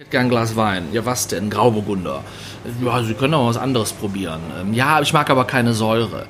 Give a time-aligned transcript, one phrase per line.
[0.00, 0.94] Ich hätte gern ein Glas Wein.
[0.94, 1.50] Ja, was denn?
[1.50, 2.24] Grauburgunder.
[2.82, 4.40] Ja, Sie können auch was anderes probieren.
[4.58, 6.26] Ähm, ja, ich mag aber keine Säure.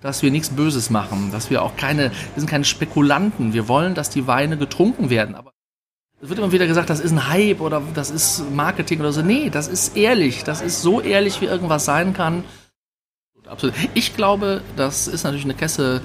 [0.00, 3.52] Dass wir nichts Böses machen, dass wir auch keine, wir sind keine Spekulanten.
[3.52, 5.34] Wir wollen, dass die Weine getrunken werden.
[5.34, 5.52] Aber
[6.22, 9.20] es wird immer wieder gesagt, das ist ein Hype oder das ist Marketing oder so.
[9.20, 10.42] Nee, das ist ehrlich.
[10.42, 12.42] Das ist so ehrlich, wie irgendwas sein kann.
[13.46, 13.74] Absolut.
[13.92, 16.00] Ich glaube, das ist natürlich eine Kesse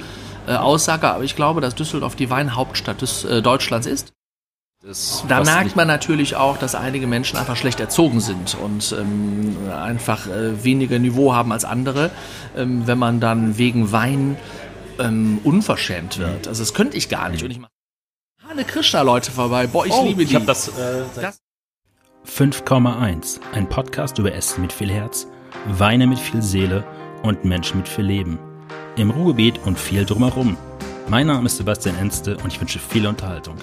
[0.48, 4.17] äh, aber ich glaube, dass Düsseldorf die Weinhauptstadt des, äh, Deutschlands ist.
[5.28, 10.28] Da merkt man natürlich auch, dass einige Menschen einfach schlecht erzogen sind und ähm, einfach
[10.28, 12.10] äh, weniger Niveau haben als andere,
[12.56, 14.38] ähm, wenn man dann wegen Wein
[15.00, 16.48] ähm, unverschämt wird.
[16.48, 17.44] Also das könnte ich gar nicht.
[17.44, 17.72] Und ich mache
[18.48, 19.68] Hane Krishna Leute vorbei.
[19.68, 20.32] Boah, ich oh, liebe die.
[20.32, 21.42] Ich hab das, äh, das
[22.26, 23.40] 5,1.
[23.54, 25.28] Ein Podcast über Essen mit viel Herz,
[25.66, 26.86] Weine mit viel Seele
[27.24, 28.40] und Menschen mit viel Leben.
[28.96, 30.58] Im Ruhrgebiet und viel drumherum.
[31.10, 33.56] Mein Name ist Sebastian Enste und ich wünsche viel Unterhaltung.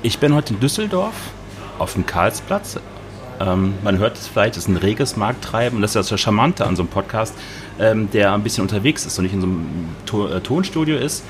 [0.00, 1.14] Ich bin heute in Düsseldorf
[1.80, 2.78] auf dem Karlsplatz.
[3.40, 6.76] Ähm, man hört es vielleicht, es ist ein reges Markttreiben das ist das Charmante an
[6.76, 7.34] so einem Podcast,
[7.80, 11.24] ähm, der ein bisschen unterwegs ist und nicht in so einem to äh, Tonstudio ist.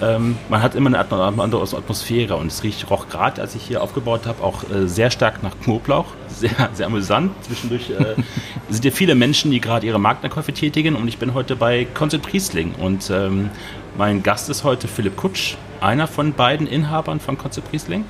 [0.00, 3.82] Ähm, man hat immer eine andere Atmosphäre und es riecht roch gerade, als ich hier
[3.82, 6.06] aufgebaut habe, auch äh, sehr stark nach Knoblauch.
[6.34, 7.30] Sehr, sehr amüsant.
[7.42, 8.16] Zwischendurch äh,
[8.68, 12.22] sind hier viele Menschen, die gerade ihre Markteinkäufe tätigen und ich bin heute bei Konzert
[12.22, 13.50] Priestling und ähm,
[13.96, 18.04] mein Gast ist heute Philipp Kutsch, einer von beiden Inhabern von Konzept Riesling.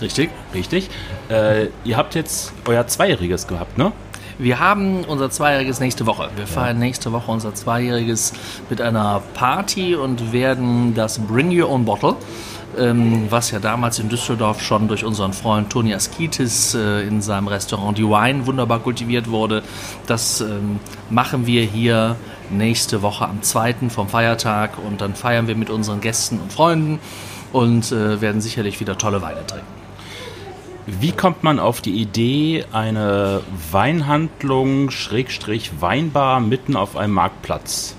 [0.00, 0.30] Richtig.
[0.54, 0.90] Richtig.
[1.28, 3.92] Äh, ihr habt jetzt euer Zweijähriges gehabt, ne?
[4.40, 6.30] Wir haben unser Zweijähriges nächste Woche.
[6.36, 8.32] Wir feiern nächste Woche unser Zweijähriges
[8.70, 12.14] mit einer Party und werden das Bring Your Own Bottle,
[12.78, 17.48] ähm, was ja damals in Düsseldorf schon durch unseren Freund Toni Askitis äh, in seinem
[17.48, 19.64] Restaurant Die Wine wunderbar kultiviert wurde,
[20.06, 20.78] das ähm,
[21.10, 22.14] machen wir hier
[22.50, 23.90] nächste Woche am 2.
[23.90, 26.98] vom Feiertag und dann feiern wir mit unseren Gästen und Freunden
[27.52, 29.66] und äh, werden sicherlich wieder tolle Weine trinken.
[30.86, 37.97] Wie kommt man auf die Idee, eine Weinhandlung, Schrägstrich Weinbar mitten auf einem Marktplatz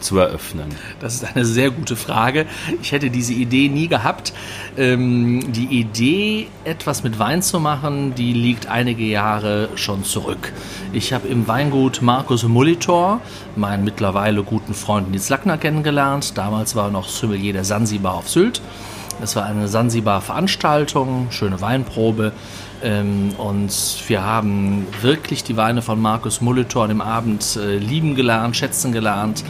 [0.00, 0.68] zu eröffnen?
[1.00, 2.46] Das ist eine sehr gute Frage.
[2.82, 4.32] Ich hätte diese Idee nie gehabt.
[4.76, 10.52] Ähm, die Idee, etwas mit Wein zu machen, die liegt einige Jahre schon zurück.
[10.92, 13.20] Ich habe im Weingut Markus Molitor
[13.56, 16.36] meinen mittlerweile guten Freund Nils Lackner kennengelernt.
[16.36, 18.60] Damals war er noch Sommelier der Sansibar auf Sylt.
[19.20, 22.32] Es war eine Sansibar-Veranstaltung, schöne Weinprobe.
[22.82, 23.72] Ähm, und
[24.06, 28.92] wir haben wirklich die Weine von Markus Molitor an dem Abend äh, lieben gelernt, schätzen
[28.92, 29.42] gelernt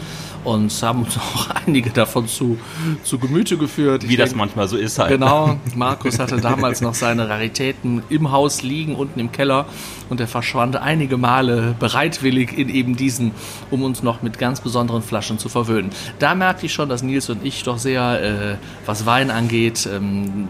[0.48, 2.58] und haben uns auch einige davon zu,
[3.02, 4.08] zu Gemüte geführt.
[4.08, 5.10] Wie ich das denke, manchmal so ist halt.
[5.10, 9.66] Genau, Markus hatte damals noch seine Raritäten im Haus liegen, unten im Keller
[10.08, 13.32] und er verschwand einige Male bereitwillig in eben diesen,
[13.70, 15.90] um uns noch mit ganz besonderen Flaschen zu verwöhnen.
[16.18, 20.48] Da merkte ich schon, dass Nils und ich doch sehr, äh, was Wein angeht, ähm,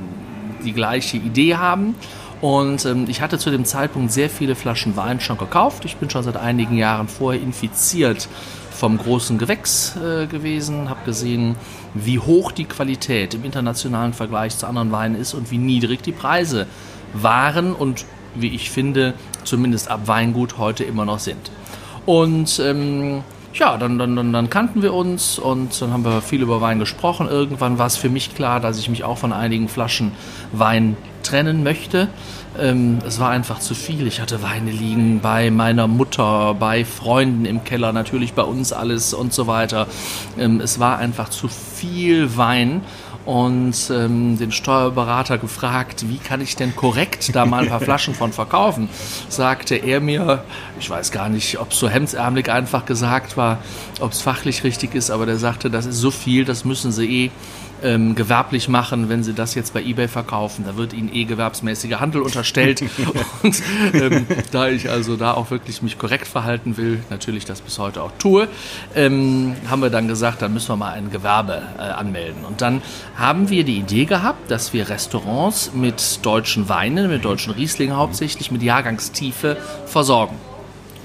[0.65, 1.95] die gleiche Idee haben.
[2.41, 5.85] Und ähm, ich hatte zu dem Zeitpunkt sehr viele Flaschen Wein schon gekauft.
[5.85, 8.29] Ich bin schon seit einigen Jahren vorher infiziert
[8.79, 11.57] vom großen Gewächs äh, gewesen, habe gesehen,
[11.95, 16.13] wie hoch die Qualität im internationalen Vergleich zu anderen Weinen ist und wie niedrig die
[16.13, 16.69] Preise
[17.13, 18.05] waren und
[18.37, 21.51] wie ich finde, zumindest ab Weingut heute immer noch sind.
[22.07, 26.41] Und ähm, ja, dann, dann, dann, dann, kannten wir uns und dann haben wir viel
[26.41, 27.27] über Wein gesprochen.
[27.27, 30.13] Irgendwann war es für mich klar, dass ich mich auch von einigen Flaschen
[30.53, 32.09] Wein trennen möchte.
[32.59, 34.07] Ähm, es war einfach zu viel.
[34.07, 39.15] Ich hatte Weine liegen bei meiner Mutter, bei Freunden im Keller, natürlich bei uns alles
[39.15, 39.87] und so weiter.
[40.39, 42.83] Ähm, es war einfach zu viel Wein
[43.29, 48.15] und ähm, den Steuerberater gefragt, wie kann ich denn korrekt da mal ein paar Flaschen
[48.15, 48.89] von verkaufen,
[49.29, 50.45] sagte er mir,
[50.81, 53.59] ich weiß gar nicht, ob es so hemdsärmelig einfach gesagt war,
[54.01, 57.25] ob es fachlich richtig ist, aber der sagte, das ist so viel, das müssen Sie
[57.27, 57.31] eh
[57.83, 60.65] ähm, gewerblich machen, wenn sie das jetzt bei eBay verkaufen.
[60.67, 62.83] Da wird ihnen eh gewerbsmäßiger Handel unterstellt.
[63.43, 63.63] und
[63.95, 68.03] ähm, da ich also da auch wirklich mich korrekt verhalten will, natürlich das bis heute
[68.03, 68.49] auch tue,
[68.95, 72.45] ähm, haben wir dann gesagt, dann müssen wir mal ein Gewerbe äh, anmelden.
[72.45, 72.83] Und dann
[73.17, 78.51] haben wir die Idee gehabt, dass wir Restaurants mit deutschen Weinen, mit deutschen Riesling hauptsächlich,
[78.51, 80.37] mit Jahrgangstiefe versorgen.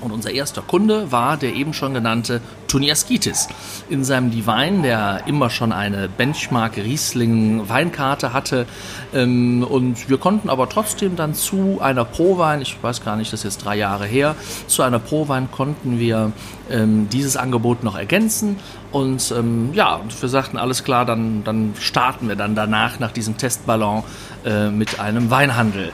[0.03, 3.47] Und unser erster Kunde war der eben schon genannte Tuniaskitis.
[3.89, 8.65] In seinem Divine, der immer schon eine Benchmark Riesling Weinkarte hatte.
[9.13, 13.41] Ähm, und wir konnten aber trotzdem dann zu einer Prowein, ich weiß gar nicht, das
[13.41, 14.35] ist jetzt drei Jahre her,
[14.67, 16.31] zu einer Prowein konnten wir
[16.69, 18.57] ähm, dieses Angebot noch ergänzen.
[18.91, 23.37] Und ähm, ja, wir sagten, alles klar, dann, dann starten wir dann danach nach diesem
[23.37, 24.03] Testballon
[24.45, 25.91] äh, mit einem Weinhandel.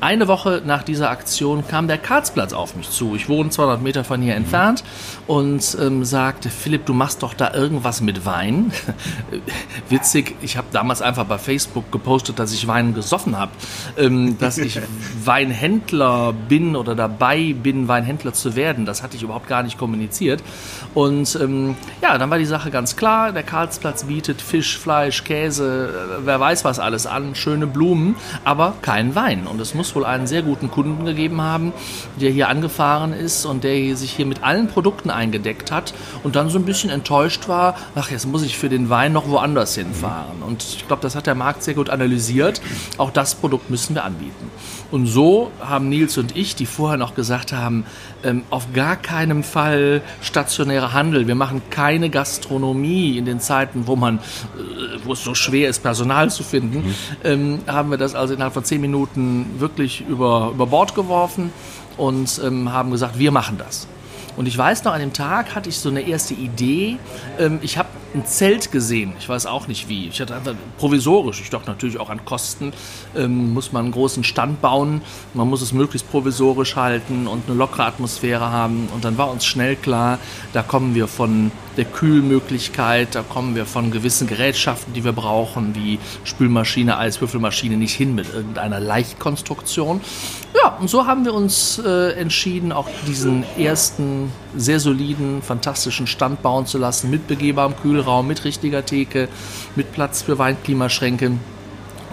[0.00, 3.14] Eine Woche nach dieser Aktion kam der Karlsplatz auf mich zu.
[3.16, 4.84] Ich wohne 200 Meter von hier entfernt
[5.26, 8.72] und ähm, sagte, Philipp, du machst doch da irgendwas mit Wein.
[9.88, 13.52] Witzig, ich habe damals einfach bei Facebook gepostet, dass ich Wein gesoffen habe,
[13.96, 14.78] ähm, dass ich
[15.24, 18.86] Weinhändler bin oder dabei bin, Weinhändler zu werden.
[18.86, 20.42] Das hatte ich überhaupt gar nicht kommuniziert.
[20.94, 23.32] Und ähm, ja, dann war die Sache ganz klar.
[23.32, 28.14] Der Karlsplatz bietet Fisch, Fleisch, Käse, äh, wer weiß was alles an, schöne Blumen,
[28.44, 29.46] aber kein Wein.
[29.46, 31.72] Und es muss wohl einen sehr guten Kunden gegeben haben,
[32.20, 36.50] der hier angefahren ist und der sich hier mit allen Produkten eingedeckt hat und dann
[36.50, 40.42] so ein bisschen enttäuscht war, ach, jetzt muss ich für den Wein noch woanders hinfahren.
[40.46, 42.60] Und ich glaube, das hat der Markt sehr gut analysiert.
[42.98, 44.50] Auch das Produkt müssen wir anbieten.
[44.90, 47.84] Und so haben Nils und ich, die vorher noch gesagt haben,
[48.22, 51.26] ähm, auf gar keinen Fall stationärer Handel.
[51.26, 54.20] Wir machen keine Gastronomie in den Zeiten, wo man, äh,
[55.04, 56.94] wo es so schwer ist, Personal zu finden, mhm.
[57.24, 61.52] ähm, haben wir das also innerhalb von zehn Minuten wirklich über, über Bord geworfen
[61.96, 63.88] und ähm, haben gesagt, wir machen das.
[64.36, 66.98] Und ich weiß noch, an dem Tag hatte ich so eine erste Idee.
[67.38, 69.14] Ähm, ich habe ein Zelt gesehen.
[69.18, 70.08] Ich weiß auch nicht wie.
[70.08, 71.40] Ich hatte einfach provisorisch.
[71.40, 72.72] Ich dachte natürlich auch an Kosten.
[73.14, 75.02] Ähm, muss man einen großen Stand bauen.
[75.34, 78.88] Man muss es möglichst provisorisch halten und eine lockere Atmosphäre haben.
[78.94, 80.18] Und dann war uns schnell klar,
[80.52, 85.74] da kommen wir von der Kühlmöglichkeit, da kommen wir von gewissen Gerätschaften, die wir brauchen,
[85.74, 90.00] wie Spülmaschine, Eiswürfelmaschine, nicht hin mit irgendeiner Leichtkonstruktion.
[90.78, 96.66] Und so haben wir uns äh, entschieden, auch diesen ersten sehr soliden, fantastischen Stand bauen
[96.66, 99.28] zu lassen mit begehbarem Kühlraum Kühlraum mit richtiger Theke,
[99.74, 101.32] mit Platz für Weinklimaschränke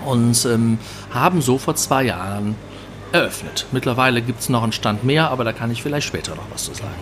[0.06, 0.78] und ähm,
[1.14, 2.56] haben so vor zwei Jahren
[3.12, 3.68] eröffnet.
[3.72, 6.66] Mittlerweile gibt es noch einen Stand mehr, aber da kann ich vielleicht später noch was
[6.66, 6.94] zu sagen.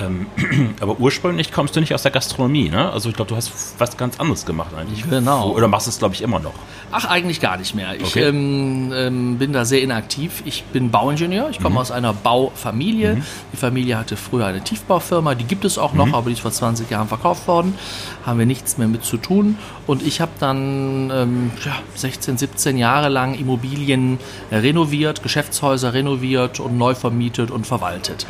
[0.00, 0.26] Ähm,
[0.80, 2.90] aber ursprünglich kommst du nicht aus der Gastronomie, ne?
[2.90, 5.08] Also ich glaube, du hast was ganz anderes gemacht eigentlich.
[5.08, 5.50] Genau.
[5.50, 6.54] Oder machst es, glaube ich, immer noch?
[6.90, 7.94] Ach, eigentlich gar nicht mehr.
[7.96, 8.24] Ich okay.
[8.24, 10.42] ähm, ähm, bin da sehr inaktiv.
[10.44, 11.50] Ich bin Bauingenieur.
[11.50, 11.78] Ich komme mhm.
[11.78, 13.16] aus einer Baufamilie.
[13.16, 13.22] Mhm.
[13.52, 15.34] Die Familie hatte früher eine Tiefbaufirma.
[15.34, 16.14] Die gibt es auch noch, mhm.
[16.14, 17.74] aber die ist vor 20 Jahren verkauft worden.
[18.24, 19.58] Haben wir nichts mehr mit zu tun.
[19.86, 21.10] Und ich habe dann
[21.64, 24.18] ja, 16, 17 Jahre lang Immobilien
[24.50, 28.26] renoviert, Geschäftshäuser renoviert und neu vermietet und verwaltet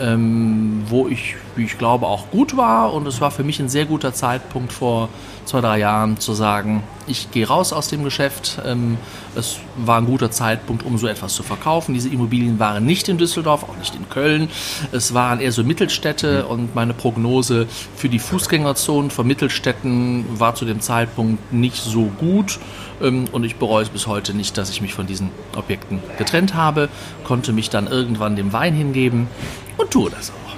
[0.00, 2.92] ähm, wo ich, wie ich glaube, auch gut war.
[2.92, 5.08] Und es war für mich ein sehr guter Zeitpunkt vor
[5.44, 8.60] zwei, drei Jahren zu sagen, ich gehe raus aus dem Geschäft.
[8.64, 8.98] Ähm,
[9.34, 11.94] es war ein guter Zeitpunkt, um so etwas zu verkaufen.
[11.94, 14.50] Diese Immobilien waren nicht in Düsseldorf, auch nicht in Köln.
[14.92, 16.50] Es waren eher so Mittelstädte mhm.
[16.50, 17.66] und meine Prognose
[17.96, 22.58] für die Fußgängerzonen von Mittelstädten war zu dem Zeitpunkt nicht so gut.
[23.00, 26.54] Ähm, und ich bereue es bis heute nicht, dass ich mich von diesen Objekten getrennt
[26.54, 26.88] habe,
[27.24, 29.28] konnte mich dann irgendwann dem Wein hingeben
[29.76, 30.48] und tue das auch.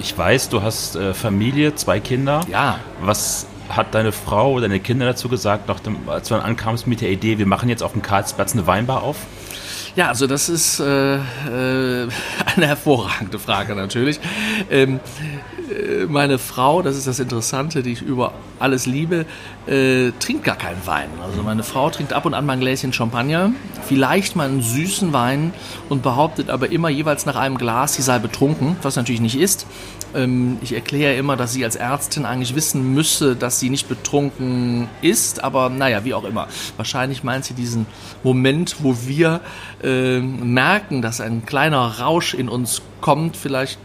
[0.00, 2.40] Ich weiß, du hast äh, Familie, zwei Kinder.
[2.50, 2.78] Ja.
[3.02, 7.00] Was hat deine Frau, oder deine Kinder dazu gesagt, nachdem, als du dann ankamst mit
[7.00, 9.16] der Idee, wir machen jetzt auf dem Karlsplatz eine Weinbar auf?
[9.96, 11.20] Ja, also das ist äh, äh,
[12.56, 14.20] eine hervorragende Frage natürlich.
[14.70, 15.00] Ähm,
[15.70, 19.26] äh, meine Frau, das ist das Interessante, die ich über alles liebe,
[19.66, 21.08] äh, trinkt gar keinen Wein.
[21.22, 23.52] Also meine Frau trinkt ab und an mal ein Gläschen Champagner,
[23.86, 25.52] vielleicht mal einen süßen Wein
[25.88, 29.66] und behauptet aber immer jeweils nach einem Glas, sie sei betrunken, was natürlich nicht ist.
[30.14, 34.88] Ähm, ich erkläre immer, dass sie als Ärztin eigentlich wissen müsse, dass sie nicht betrunken
[35.02, 36.48] ist, aber naja, wie auch immer.
[36.76, 37.86] Wahrscheinlich meint sie diesen
[38.22, 39.40] Moment, wo wir
[39.82, 43.78] äh, merken, dass ein kleiner Rausch in uns kommt, vielleicht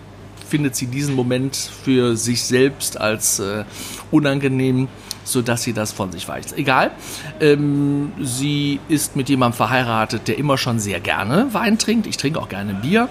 [0.48, 3.66] findet sie diesen Moment für sich selbst als äh,
[4.12, 4.88] unangenehm,
[5.24, 6.54] sodass sie das von sich weicht.
[6.54, 6.92] Egal.
[7.40, 12.08] Ähm, sie ist mit jemandem verheiratet, der immer schon sehr gerne Wein trinkt.
[12.08, 13.10] Ich trinke auch gerne Bier.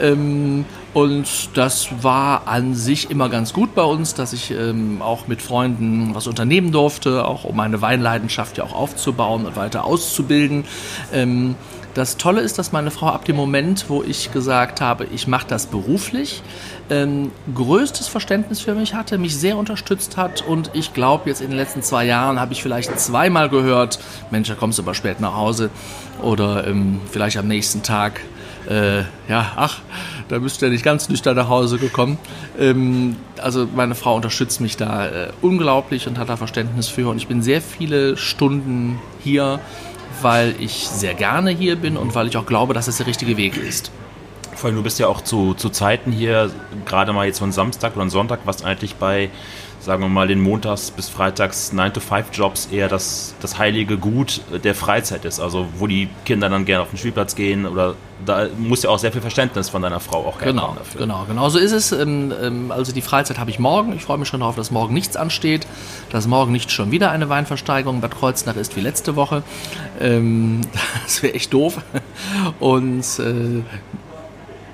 [0.00, 5.26] Ähm, und das war an sich immer ganz gut bei uns, dass ich ähm, auch
[5.26, 10.64] mit Freunden was unternehmen durfte, auch um meine Weinleidenschaft ja auch aufzubauen und weiter auszubilden.
[11.12, 11.54] Ähm,
[11.94, 15.46] das Tolle ist, dass meine Frau ab dem Moment, wo ich gesagt habe, ich mache
[15.46, 16.42] das beruflich,
[16.90, 21.48] ähm, größtes Verständnis für mich hatte, mich sehr unterstützt hat und ich glaube, jetzt in
[21.48, 23.98] den letzten zwei Jahren habe ich vielleicht zweimal gehört,
[24.30, 25.70] Mensch, da kommst du aber spät nach Hause
[26.22, 28.20] oder ähm, vielleicht am nächsten Tag,
[28.68, 29.80] äh, ja, ach,
[30.28, 32.16] da bist du ja nicht ganz nüchtern nach Hause gekommen.
[32.58, 37.16] Ähm, also meine Frau unterstützt mich da äh, unglaublich und hat da Verständnis für und
[37.16, 39.60] ich bin sehr viele Stunden hier
[40.20, 43.36] weil ich sehr gerne hier bin und weil ich auch glaube, dass es der richtige
[43.36, 43.90] Weg ist.
[44.54, 46.50] Vor allem, du bist ja auch zu, zu Zeiten hier,
[46.84, 49.30] gerade mal jetzt von Samstag oder Sonntag, was eigentlich bei
[49.82, 55.24] sagen wir mal, den Montags bis Freitags 9-to-5-Jobs eher das, das heilige Gut der Freizeit
[55.24, 55.40] ist.
[55.40, 59.00] Also wo die Kinder dann gerne auf den Spielplatz gehen oder da muss ja auch
[59.00, 61.00] sehr viel Verständnis von deiner Frau auch genau, dafür.
[61.00, 61.90] Genau, genau so ist es.
[61.90, 63.92] Ähm, ähm, also die Freizeit habe ich morgen.
[63.94, 65.66] Ich freue mich schon darauf, dass morgen nichts ansteht,
[66.10, 69.42] dass morgen nicht schon wieder eine Weinversteigerung Bad Kreuznach ist wie letzte Woche.
[70.00, 70.60] Ähm,
[71.02, 71.78] das wäre echt doof.
[72.60, 73.62] Und äh,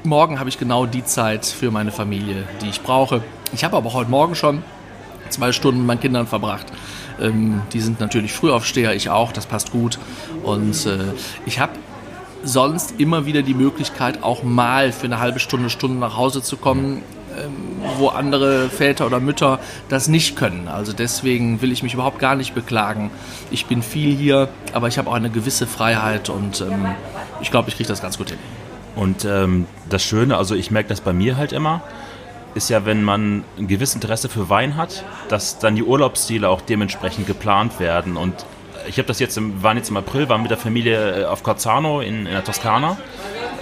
[0.04, 3.22] morgen habe ich genau die Zeit für meine Familie, die ich brauche.
[3.54, 4.62] Ich habe aber heute Morgen schon
[5.30, 6.66] zwei Stunden mit meinen Kindern verbracht.
[7.20, 9.98] Ähm, die sind natürlich Frühaufsteher, ich auch, das passt gut.
[10.42, 10.98] Und äh,
[11.46, 11.72] ich habe
[12.44, 16.56] sonst immer wieder die Möglichkeit, auch mal für eine halbe Stunde, Stunde nach Hause zu
[16.56, 17.02] kommen,
[17.36, 17.52] ähm,
[17.98, 19.58] wo andere Väter oder Mütter
[19.88, 20.68] das nicht können.
[20.68, 23.10] Also deswegen will ich mich überhaupt gar nicht beklagen.
[23.50, 26.86] Ich bin viel hier, aber ich habe auch eine gewisse Freiheit und ähm,
[27.40, 28.38] ich glaube, ich kriege das ganz gut hin.
[28.96, 31.82] Und ähm, das Schöne, also ich merke das bei mir halt immer,
[32.58, 36.60] ist ja, wenn man ein gewisses Interesse für Wein hat, dass dann die Urlaubsziele auch
[36.60, 38.16] dementsprechend geplant werden.
[38.16, 38.34] Und
[38.86, 41.42] ich habe das jetzt, im, waren jetzt im April, waren mit der Familie äh, auf
[41.42, 42.98] Corzano in, in der Toskana.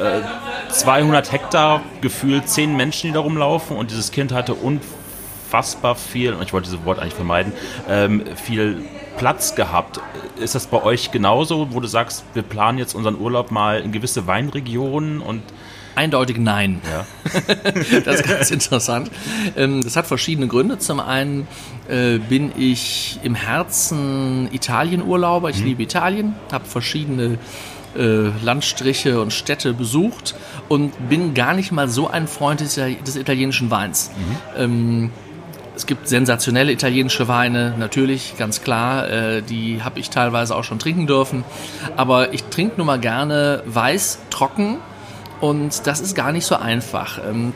[0.00, 0.22] Äh,
[0.70, 6.42] 200 Hektar, gefühlt 10 Menschen, die da rumlaufen und dieses Kind hatte unfassbar viel, und
[6.42, 7.52] ich wollte dieses Wort eigentlich vermeiden,
[7.88, 8.82] ähm, viel
[9.18, 10.00] Platz gehabt.
[10.38, 13.92] Ist das bei euch genauso, wo du sagst, wir planen jetzt unseren Urlaub mal in
[13.92, 15.42] gewisse Weinregionen und
[15.96, 16.80] Eindeutig nein.
[16.84, 17.06] Ja.
[18.04, 19.10] das ist ganz interessant.
[19.56, 20.78] Ähm, das hat verschiedene Gründe.
[20.78, 21.48] Zum einen
[21.88, 25.48] äh, bin ich im Herzen Italienurlauber.
[25.48, 25.64] Ich mhm.
[25.64, 27.38] liebe Italien, habe verschiedene
[27.96, 30.34] äh, Landstriche und Städte besucht
[30.68, 34.10] und bin gar nicht mal so ein Freund des, des italienischen Weins.
[34.14, 34.62] Mhm.
[34.62, 35.10] Ähm,
[35.76, 39.08] es gibt sensationelle italienische Weine, natürlich, ganz klar.
[39.08, 41.44] Äh, die habe ich teilweise auch schon trinken dürfen.
[41.96, 44.78] Aber ich trinke nun mal gerne weiß, trocken
[45.40, 47.18] und das ist gar nicht so einfach.
[47.26, 47.52] Ähm,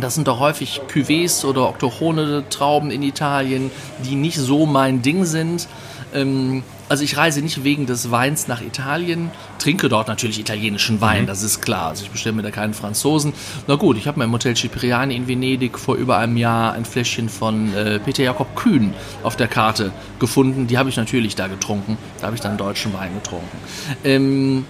[0.00, 3.70] das sind doch häufig Cuvées oder Octochone Trauben in Italien,
[4.04, 5.68] die nicht so mein Ding sind.
[6.14, 11.22] Ähm, also ich reise nicht wegen des Weins nach Italien, trinke dort natürlich italienischen Wein,
[11.22, 11.26] mhm.
[11.28, 11.90] das ist klar.
[11.90, 13.32] Also ich bestelle mir da keinen Franzosen.
[13.68, 16.84] Na gut, ich habe mir im Hotel Cipriani in Venedig vor über einem Jahr ein
[16.84, 20.66] Fläschchen von äh, Peter Jakob Kühn auf der Karte gefunden.
[20.66, 21.96] Die habe ich natürlich da getrunken.
[22.18, 23.56] Da habe ich dann deutschen Wein getrunken.
[24.02, 24.64] Ähm,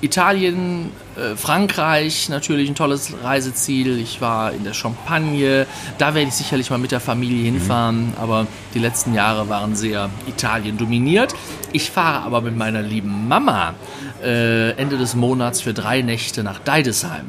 [0.00, 3.98] Italien, äh, Frankreich natürlich ein tolles Reiseziel.
[3.98, 5.66] Ich war in der Champagne.
[5.98, 8.08] Da werde ich sicherlich mal mit der Familie hinfahren.
[8.08, 8.14] Mhm.
[8.20, 11.34] Aber die letzten Jahre waren sehr Italien dominiert.
[11.72, 13.74] Ich fahre aber mit meiner lieben Mama
[14.22, 17.26] äh, Ende des Monats für drei Nächte nach Deidesheim.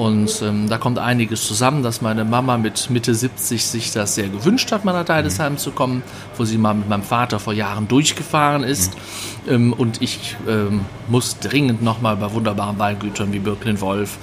[0.00, 4.28] Und ähm, da kommt einiges zusammen, dass meine Mama mit Mitte 70 sich das sehr
[4.28, 6.02] gewünscht hat, mal nach Deidesheim zu kommen,
[6.38, 8.94] wo sie mal mit meinem Vater vor Jahren durchgefahren ist.
[9.44, 9.52] Mhm.
[9.52, 14.16] Ähm, und ich ähm, muss dringend nochmal bei wunderbaren Weingütern wie Birklin Wolf,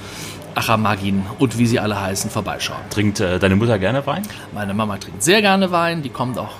[0.56, 2.82] Achamagin und wie sie alle heißen, vorbeischauen.
[2.90, 4.24] Trinkt äh, deine Mutter gerne Wein?
[4.56, 6.02] Meine Mama trinkt sehr gerne Wein.
[6.02, 6.54] Die kommt auch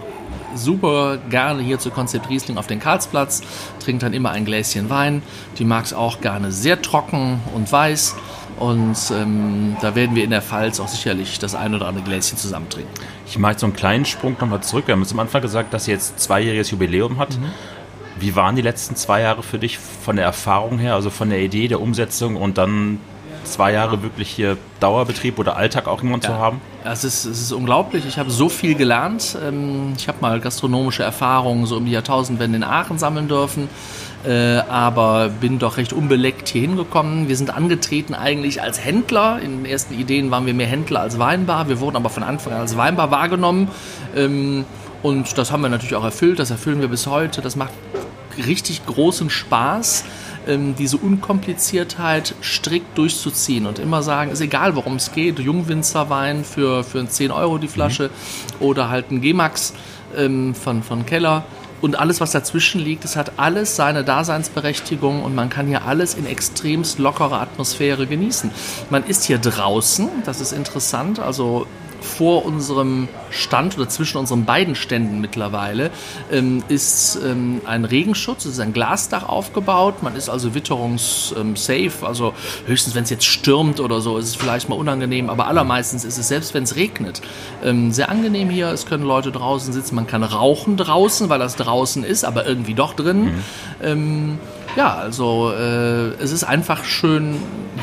[0.54, 3.42] super gerne hier zu Konzept Riesling auf den Karlsplatz,
[3.84, 5.24] trinkt dann immer ein Gläschen Wein.
[5.58, 8.16] Die mag es auch gerne sehr trocken und weiß.
[8.58, 12.38] Und ähm, da werden wir in der Pfalz auch sicherlich das ein oder andere Gläschen
[12.38, 12.92] zusammen trinken.
[13.28, 14.88] Ich mache jetzt so einen kleinen Sprung nochmal zurück.
[14.88, 17.38] Wir haben jetzt am Anfang gesagt, dass sie jetzt zweijähriges Jubiläum hat.
[17.38, 17.52] Mhm.
[18.20, 21.40] Wie waren die letzten zwei Jahre für dich von der Erfahrung her, also von der
[21.40, 23.00] Idee, der Umsetzung und dann
[23.48, 26.32] zwei Jahre wirklich hier Dauerbetrieb oder Alltag auch jemand ja.
[26.32, 26.62] zu haben?
[26.84, 28.06] Es ist, es ist unglaublich.
[28.06, 29.38] Ich habe so viel gelernt.
[29.46, 33.70] Ähm, ich habe mal gastronomische Erfahrungen so um die Jahrtausendwende in Aachen sammeln dürfen
[34.26, 37.28] äh, aber bin doch recht unbeleckt hier hingekommen.
[37.30, 39.40] Wir sind angetreten eigentlich als Händler.
[39.42, 41.70] In den ersten Ideen waren wir mehr Händler als Weinbar.
[41.70, 43.70] Wir wurden aber von Anfang an als Weinbar wahrgenommen.
[44.16, 44.66] Ähm,
[45.04, 46.40] und das haben wir natürlich auch erfüllt.
[46.40, 47.42] Das erfüllen wir bis heute.
[47.42, 47.72] Das macht
[48.38, 50.04] richtig großen Spaß
[50.48, 56.84] ähm, diese Unkompliziertheit strikt durchzuziehen und immer sagen, ist egal, worum es geht, Jungwinzerwein für,
[56.84, 58.10] für 10 Euro die Flasche
[58.60, 58.66] mhm.
[58.66, 59.74] oder halt ein G-Max
[60.16, 61.44] ähm, von, von Keller
[61.80, 66.16] und alles, was dazwischen liegt, es hat alles seine Daseinsberechtigung und man kann hier alles
[66.16, 68.50] in extremst lockerer Atmosphäre genießen.
[68.90, 71.68] Man ist hier draußen, das ist interessant, also
[72.02, 75.92] vor unserem Stand oder zwischen unseren beiden Ständen mittlerweile
[76.32, 80.04] ähm, ist ähm, ein Regenschutz, es ist ein Glasdach aufgebaut.
[80.04, 82.34] Man ist also witterungssafe, also
[82.66, 86.18] höchstens wenn es jetzt stürmt oder so, ist es vielleicht mal unangenehm, aber allermeistens ist
[86.18, 87.22] es selbst wenn es regnet
[87.64, 88.70] ähm, sehr angenehm hier.
[88.70, 92.74] Es können Leute draußen sitzen, man kann rauchen draußen, weil das draußen ist, aber irgendwie
[92.74, 93.24] doch drin.
[93.26, 93.44] Mhm.
[93.82, 94.40] Ähm,
[94.76, 97.36] ja, also äh, es ist einfach schön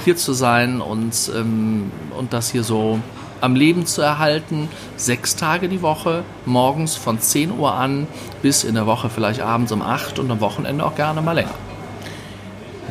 [0.04, 3.00] hier zu sein und, ähm, und das hier so
[3.44, 4.68] am Leben zu erhalten.
[4.96, 8.06] Sechs Tage die Woche, morgens von 10 Uhr an
[8.42, 11.54] bis in der Woche vielleicht abends um 8 und am Wochenende auch gerne mal länger.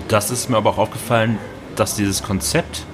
[0.08, 1.38] Das ist mir aber auch aufgefallen,
[1.76, 2.86] dass dieses Konzept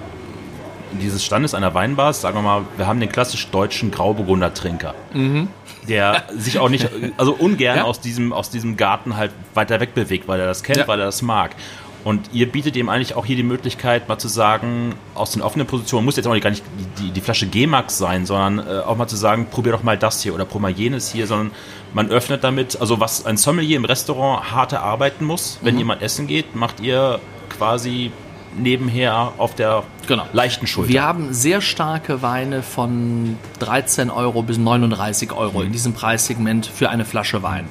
[0.91, 4.95] dieses Standes einer Weinbar, sagen wir mal, wir haben den klassisch deutschen Grauburgunder Trinker.
[5.13, 5.47] Mhm.
[5.87, 7.83] Der sich auch nicht, also ungern ja.
[7.83, 10.87] aus, diesem, aus diesem Garten halt weiter weg bewegt, weil er das kennt, ja.
[10.87, 11.55] weil er das mag.
[12.03, 15.67] Und ihr bietet ihm eigentlich auch hier die Möglichkeit, mal zu sagen, aus den offenen
[15.67, 16.63] Positionen, muss jetzt auch gar nicht
[16.97, 20.21] die, die, Flasche G-Max sein, sondern äh, auch mal zu sagen, probier doch mal das
[20.21, 21.51] hier oder probier mal jenes hier, sondern
[21.93, 25.79] man öffnet damit, also was ein Sommelier im Restaurant hart erarbeiten muss, wenn mhm.
[25.79, 28.11] jemand essen geht, macht ihr quasi
[28.57, 30.25] nebenher auf der genau.
[30.33, 30.91] leichten Schulter.
[30.91, 35.67] Wir haben sehr starke Weine von 13 Euro bis 39 Euro mhm.
[35.67, 37.67] in diesem Preissegment für eine Flasche Wein.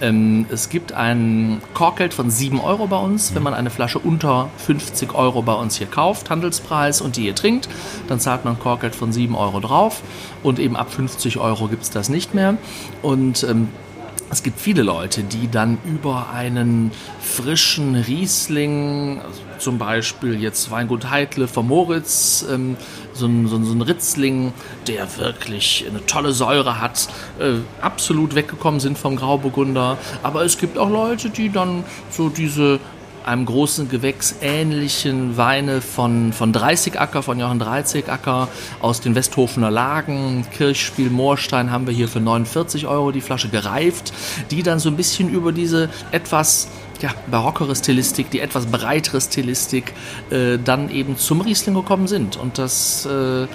[0.00, 3.36] Ähm, es gibt ein Korkgeld von 7 Euro bei uns, mhm.
[3.36, 7.34] wenn man eine Flasche unter 50 Euro bei uns hier kauft, Handelspreis und die ihr
[7.34, 7.68] trinkt,
[8.08, 10.02] dann zahlt man ein Korkgeld von 7 Euro drauf
[10.42, 12.56] und eben ab 50 Euro gibt es das nicht mehr.
[13.02, 13.68] Und ähm,
[14.30, 21.10] es gibt viele Leute, die dann über einen frischen Riesling, also zum Beispiel jetzt Weingut
[21.10, 22.76] Heidle von Moritz, ähm,
[23.12, 24.52] so, ein, so, ein, so ein Ritzling,
[24.86, 29.98] der wirklich eine tolle Säure hat, äh, absolut weggekommen sind vom Grauburgunder.
[30.22, 32.80] Aber es gibt auch Leute, die dann so diese
[33.28, 38.48] einem großen Gewächs ähnlichen Weine von, von 30 Acker, von Johann 30 Acker
[38.80, 40.46] aus den Westhofener Lagen.
[40.50, 44.12] Kirchspiel Moorstein haben wir hier für 49 Euro die Flasche gereift,
[44.50, 46.68] die dann so ein bisschen über diese etwas
[47.00, 49.92] ja, barockere Stilistik, die etwas breitere Stilistik
[50.30, 52.36] äh, dann eben zum Riesling gekommen sind.
[52.38, 53.46] Und das äh, äh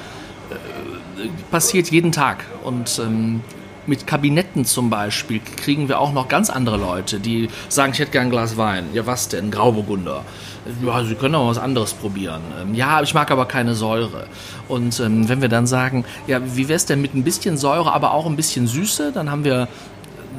[1.49, 2.45] passiert jeden Tag.
[2.63, 3.41] Und ähm,
[3.87, 8.11] mit Kabinetten zum Beispiel kriegen wir auch noch ganz andere Leute, die sagen, ich hätte
[8.11, 8.85] gern ein Glas Wein.
[8.93, 9.51] Ja, was denn?
[9.51, 10.23] Grauburgunder.
[10.85, 12.41] Ja, Sie können auch was anderes probieren.
[12.61, 14.27] Ähm, ja, ich mag aber keine Säure.
[14.69, 17.91] Und ähm, wenn wir dann sagen, ja, wie wäre es denn mit ein bisschen Säure,
[17.91, 19.67] aber auch ein bisschen Süße, dann haben wir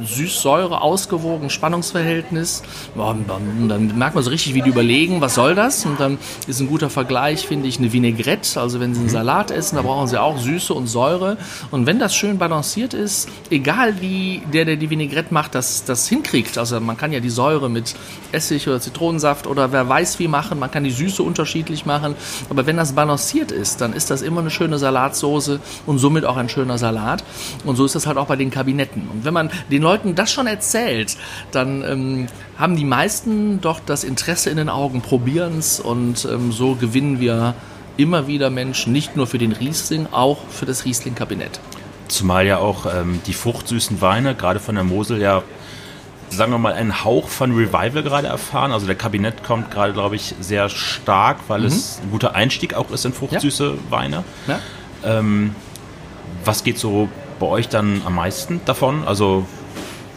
[0.02, 2.62] Süß-Säure ausgewogen, Spannungsverhältnis.
[2.94, 3.26] Und
[3.68, 5.84] dann merkt man so richtig, wie die überlegen, was soll das?
[5.86, 8.60] Und dann ist ein guter Vergleich, finde ich, eine Vinaigrette.
[8.60, 9.12] Also wenn Sie einen mhm.
[9.12, 11.36] Salat essen, da brauchen Sie auch Süße und Säure.
[11.70, 16.08] Und wenn das schön balanciert ist, egal wie der, der die Vinaigrette macht, das, das
[16.08, 16.58] hinkriegt.
[16.58, 17.94] Also man kann ja die Säure mit
[18.32, 20.58] Essig oder Zitronensaft oder wer weiß wie machen.
[20.58, 22.14] Man kann die Süße unterschiedlich machen.
[22.50, 26.36] Aber wenn das balanciert ist, dann ist das immer eine schöne Salatsoße und somit auch
[26.36, 27.24] ein schöner Salat.
[27.64, 29.08] Und so ist das halt auch bei den Kabinetten.
[29.08, 31.16] Und wenn man den Leuten das schon erzählt,
[31.52, 32.26] dann ähm,
[32.58, 37.20] haben die meisten doch das Interesse in den Augen, probieren es und ähm, so gewinnen
[37.20, 37.54] wir
[37.96, 41.60] immer wieder Menschen, nicht nur für den Riesling, auch für das Riesling-Kabinett.
[42.08, 45.42] Zumal ja auch ähm, die fruchtsüßen Weine, gerade von der Mosel, ja,
[46.30, 48.72] sagen wir mal, einen Hauch von Revival gerade erfahren.
[48.72, 51.66] Also der Kabinett kommt gerade, glaube ich, sehr stark, weil mhm.
[51.66, 53.90] es ein guter Einstieg auch ist in fruchtsüße ja.
[53.90, 54.24] Weine.
[54.46, 54.60] Ja.
[55.04, 55.54] Ähm,
[56.44, 59.04] was geht so bei euch dann am meisten davon?
[59.06, 59.46] Also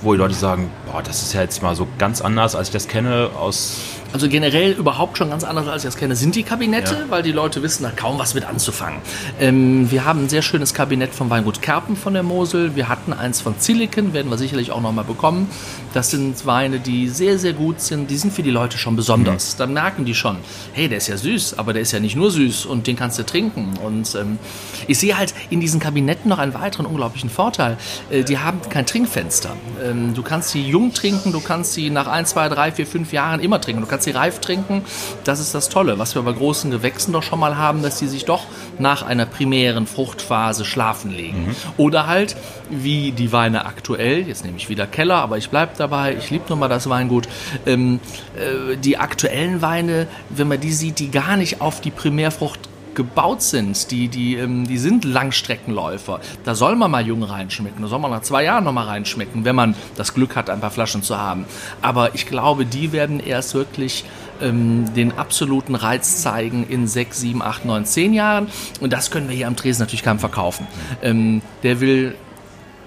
[0.01, 2.73] wo die Leute sagen, boah, das ist ja jetzt mal so ganz anders, als ich
[2.73, 6.43] das kenne aus also generell überhaupt schon ganz anders, als ich das kenne, sind die
[6.43, 7.05] Kabinette, ja.
[7.09, 8.99] weil die Leute wissen da kaum was mit anzufangen.
[9.39, 12.75] Ähm, wir haben ein sehr schönes Kabinett vom Weingut Kerpen von der Mosel.
[12.75, 15.49] Wir hatten eins von Zilliken, werden wir sicherlich auch nochmal bekommen.
[15.93, 18.09] Das sind Weine, die sehr, sehr gut sind.
[18.09, 19.53] Die sind für die Leute schon besonders.
[19.53, 19.57] Mhm.
[19.59, 20.37] Dann merken die schon,
[20.73, 23.19] hey, der ist ja süß, aber der ist ja nicht nur süß und den kannst
[23.19, 23.73] du trinken.
[23.83, 24.39] Und ähm,
[24.87, 27.77] ich sehe halt in diesen Kabinetten noch einen weiteren unglaublichen Vorteil.
[28.09, 29.55] Äh, die haben kein Trinkfenster.
[29.83, 33.11] Ähm, du kannst sie jung trinken, du kannst sie nach ein, zwei, drei, vier, fünf
[33.11, 33.81] Jahren immer trinken.
[33.81, 34.83] Du kannst sie reif trinken.
[35.23, 38.07] Das ist das Tolle, was wir bei großen Gewächsen doch schon mal haben, dass sie
[38.07, 38.43] sich doch
[38.79, 41.47] nach einer primären Fruchtphase schlafen legen.
[41.47, 41.55] Mhm.
[41.77, 42.35] Oder halt,
[42.69, 46.45] wie die Weine aktuell, jetzt nehme ich wieder Keller, aber ich bleibe dabei, ich liebe
[46.49, 47.27] nun mal das Weingut,
[47.65, 47.99] ähm,
[48.35, 52.59] äh, die aktuellen Weine, wenn man die sieht, die gar nicht auf die Primärfrucht
[52.97, 56.19] gebaut sind, die, die, ähm, die sind Langstreckenläufer.
[56.43, 57.83] Da soll man mal jung reinschmecken.
[57.83, 60.59] Da soll man nach zwei Jahren noch mal reinschmecken, wenn man das Glück hat, ein
[60.59, 61.45] paar Flaschen zu haben.
[61.83, 64.03] Aber ich glaube, die werden erst wirklich
[64.41, 68.47] ähm, den absoluten Reiz zeigen in sechs, sieben, acht, neun, zehn Jahren.
[68.81, 70.65] Und das können wir hier am Tresen natürlich keinem verkaufen.
[71.03, 72.15] Ähm, der will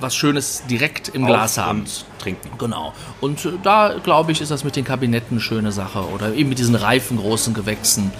[0.00, 1.80] was Schönes direkt im Glas haben.
[1.80, 2.50] Und trinken.
[2.58, 2.92] Genau.
[3.20, 6.04] Und äh, da, glaube ich, ist das mit den Kabinetten eine schöne Sache.
[6.14, 8.12] Oder eben mit diesen reifen, großen Gewächsen,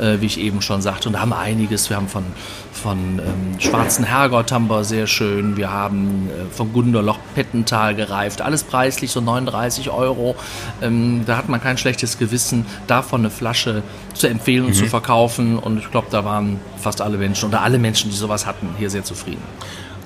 [0.00, 1.08] äh, wie ich eben schon sagte.
[1.08, 1.90] Und da haben wir einiges.
[1.90, 2.24] Wir haben von,
[2.72, 5.56] von ähm, Schwarzen Herrgott haben wir sehr schön.
[5.56, 8.40] Wir haben äh, von Gunderloch Pettental gereift.
[8.40, 10.36] Alles preislich, so 39 Euro.
[10.80, 13.82] Ähm, da hat man kein schlechtes Gewissen, davon eine Flasche
[14.14, 14.74] zu empfehlen und mhm.
[14.74, 15.58] zu verkaufen.
[15.58, 18.90] Und ich glaube, da waren fast alle Menschen oder alle Menschen, die sowas hatten, hier
[18.90, 19.42] sehr zufrieden.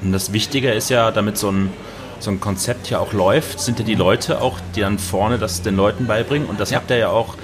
[0.03, 1.73] Und das Wichtige ist ja, damit so ein,
[2.19, 5.63] so ein Konzept ja auch läuft, sind ja die Leute auch, die dann vorne das
[5.63, 6.49] den Leuten beibringen.
[6.49, 6.79] Und das ja.
[6.79, 7.35] habt ihr ja auch,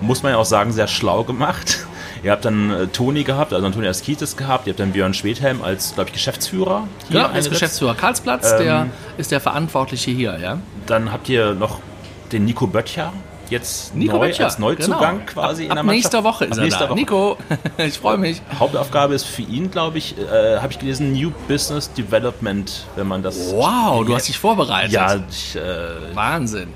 [0.00, 1.86] muss man ja auch sagen, sehr schlau gemacht.
[2.22, 5.60] Ihr habt dann äh, Toni gehabt, also Antonias Kietes gehabt, ihr habt dann Björn Schwedhelm
[5.60, 6.88] als, glaube ich, Geschäftsführer.
[7.10, 8.86] Hier genau, als Geschäftsführer Karlsplatz, ähm, der
[9.18, 10.58] ist der Verantwortliche hier, ja.
[10.86, 11.80] Dann habt ihr noch
[12.32, 13.12] den Nico Böttcher
[13.50, 15.32] jetzt Nico neu, Böttcher, als Neuzugang genau.
[15.32, 15.96] quasi ab, in der ab Mannschaft.
[15.96, 16.90] nächster Woche ist Ab er nächster da.
[16.90, 16.98] Woche.
[16.98, 17.38] Nico,
[17.78, 18.42] ich freue mich.
[18.58, 23.22] Hauptaufgabe ist für ihn, glaube ich, äh, habe ich gelesen, New Business Development, wenn man
[23.22, 23.52] das.
[23.52, 24.92] Wow, du hast dich vorbereitet.
[24.92, 26.68] Ja, ich, äh, Wahnsinn.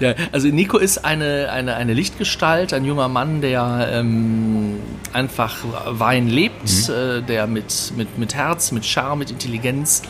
[0.00, 4.80] Ja, also Nico ist eine, eine, eine Lichtgestalt, ein junger Mann, der ähm,
[5.12, 10.02] einfach Wein lebt, äh, der mit, mit, mit Herz, mit Charme, mit Intelligenz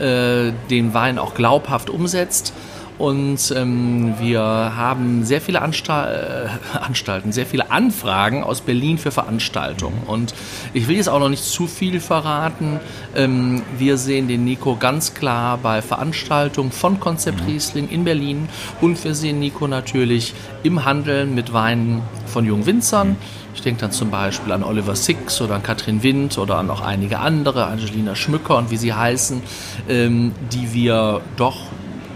[0.00, 2.52] äh, den Wein auch glaubhaft umsetzt.
[2.98, 9.10] Und ähm, wir haben sehr viele Anstal äh, Anstalten, sehr viele Anfragen aus Berlin für
[9.10, 10.02] Veranstaltungen.
[10.06, 10.34] Und
[10.72, 12.80] ich will jetzt auch noch nicht zu viel verraten.
[13.14, 18.48] Ähm, wir sehen den Nico ganz klar bei Veranstaltungen von Konzept Riesling in Berlin.
[18.80, 20.32] Und wir sehen Nico natürlich
[20.62, 23.16] im Handeln mit Weinen von jungen Winzern.
[23.54, 26.82] Ich denke dann zum Beispiel an Oliver Six oder an Katrin Wind oder an noch
[26.82, 29.42] einige andere, Angelina Schmücker und wie sie heißen,
[29.88, 31.56] ähm, die wir doch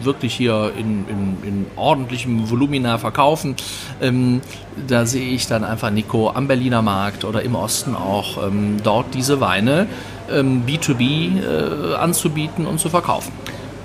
[0.05, 3.57] wirklich hier in, in, in ordentlichem Volumina verkaufen.
[4.01, 4.41] Ähm,
[4.87, 9.15] da sehe ich dann einfach Nico am Berliner Markt oder im Osten auch ähm, dort
[9.15, 9.87] diese Weine
[10.31, 13.33] ähm, B2B äh, anzubieten und zu verkaufen.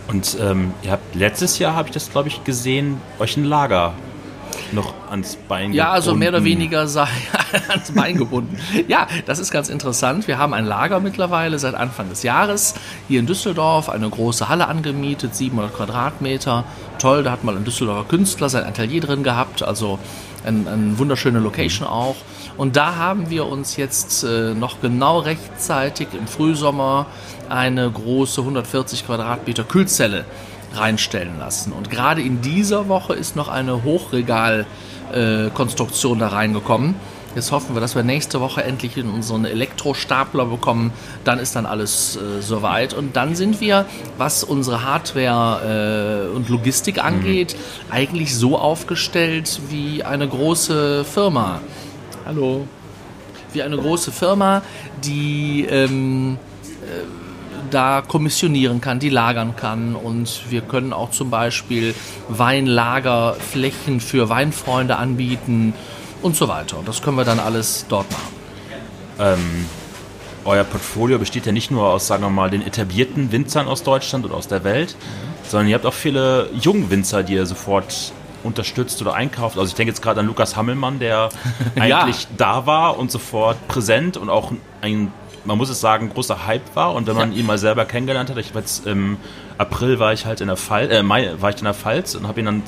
[0.08, 3.93] und ähm, ihr habt letztes Jahr, habe ich das, glaube ich, gesehen, euch ein Lager
[4.71, 6.59] noch ans Bein Ja, also mehr oder gebunden.
[6.59, 7.07] weniger sei
[7.69, 8.57] ans Bein gebunden.
[8.87, 10.27] Ja, das ist ganz interessant.
[10.27, 12.75] Wir haben ein Lager mittlerweile seit Anfang des Jahres
[13.07, 16.63] hier in Düsseldorf, eine große Halle angemietet, 700 Quadratmeter.
[16.99, 19.99] Toll, da hat mal ein Düsseldorfer Künstler sein Atelier drin gehabt, also
[20.45, 22.15] eine ein wunderschöne Location auch.
[22.57, 27.07] Und da haben wir uns jetzt äh, noch genau rechtzeitig im Frühsommer
[27.49, 30.25] eine große 140 Quadratmeter Kühlzelle
[30.77, 31.71] reinstellen lassen.
[31.71, 36.93] Und gerade in dieser Woche ist noch eine Hochregalkonstruktion da reingekommen.
[37.35, 40.93] Jetzt hoffen wir, dass wir nächste Woche endlich in unseren Elektrostapler bekommen.
[41.25, 42.93] Dann ist dann alles äh, soweit.
[42.93, 43.85] Und dann sind wir,
[44.17, 47.57] was unsere Hardware äh, und Logistik angeht,
[47.91, 51.59] eigentlich so aufgestellt wie eine große Firma.
[52.25, 52.65] Hallo.
[53.51, 54.61] Wie eine große Firma,
[55.03, 56.38] die ähm,
[57.69, 59.95] da kommissionieren kann, die lagern kann.
[59.95, 61.93] Und wir können auch zum Beispiel
[62.30, 65.73] Weinlagerflächen für Weinfreunde anbieten
[66.21, 66.78] und so weiter.
[66.80, 69.65] Und das können wir dann alles dort machen.
[70.45, 74.25] Euer Portfolio besteht ja nicht nur aus, sagen wir mal, den etablierten Winzern aus Deutschland
[74.25, 74.95] oder aus der Welt,
[75.47, 78.12] sondern ihr habt auch viele Jungwinzer, die ihr sofort
[78.43, 79.58] unterstützt oder einkauft.
[79.58, 81.30] Also ich denke jetzt gerade an Lukas Hammelmann, der
[81.75, 82.01] Ja.
[82.01, 84.51] eigentlich da war und sofort präsent und auch
[84.82, 85.12] ein,
[85.45, 86.93] man muss es sagen, großer Hype war.
[86.93, 87.39] Und wenn man Ja.
[87.39, 89.17] ihn mal selber kennengelernt hat, ich war jetzt im
[89.58, 92.27] April war ich halt in der Pfalz, äh, Mai war ich in der Pfalz und
[92.27, 92.63] habe ihn dann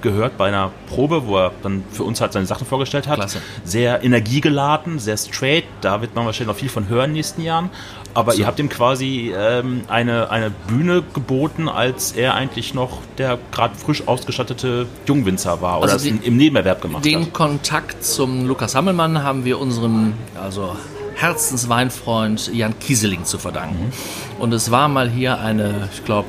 [0.00, 3.14] gehört bei einer Probe, wo er dann für uns halt seine Sachen vorgestellt hat.
[3.20, 3.40] Klasse.
[3.62, 5.62] Sehr energiegeladen, sehr straight.
[5.80, 7.70] Da wird man wahrscheinlich noch viel von hören in den nächsten Jahren.
[8.12, 13.38] Aber ihr habt ihm quasi ähm, eine, eine Bühne geboten, als er eigentlich noch der
[13.52, 17.32] gerade frisch ausgestattete Jungwinzer war oder Also die- im Nebenerwerb gemacht Den hat.
[17.32, 20.74] Kontakt zum Lukas Hammelmann haben wir unserem also
[21.14, 23.92] Herzensweinfreund Jan Kieseling zu verdanken.
[24.38, 26.28] Und es war mal hier eine, ich glaube,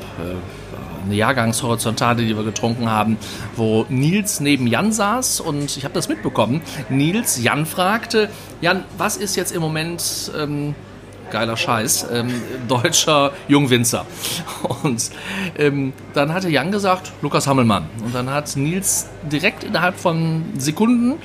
[1.05, 3.17] eine Jahrgangshorizontale, die wir getrunken haben,
[3.55, 6.61] wo Nils neben Jan saß und ich habe das mitbekommen.
[6.89, 8.29] Nils Jan fragte,
[8.61, 10.75] Jan, was ist jetzt im Moment ähm,
[11.31, 12.29] geiler Scheiß, ähm,
[12.67, 14.05] deutscher Jungwinzer.
[14.83, 15.09] Und
[15.57, 17.89] ähm, dann hatte Jan gesagt, Lukas Hammelmann.
[18.05, 21.15] Und dann hat Nils direkt innerhalb von Sekunden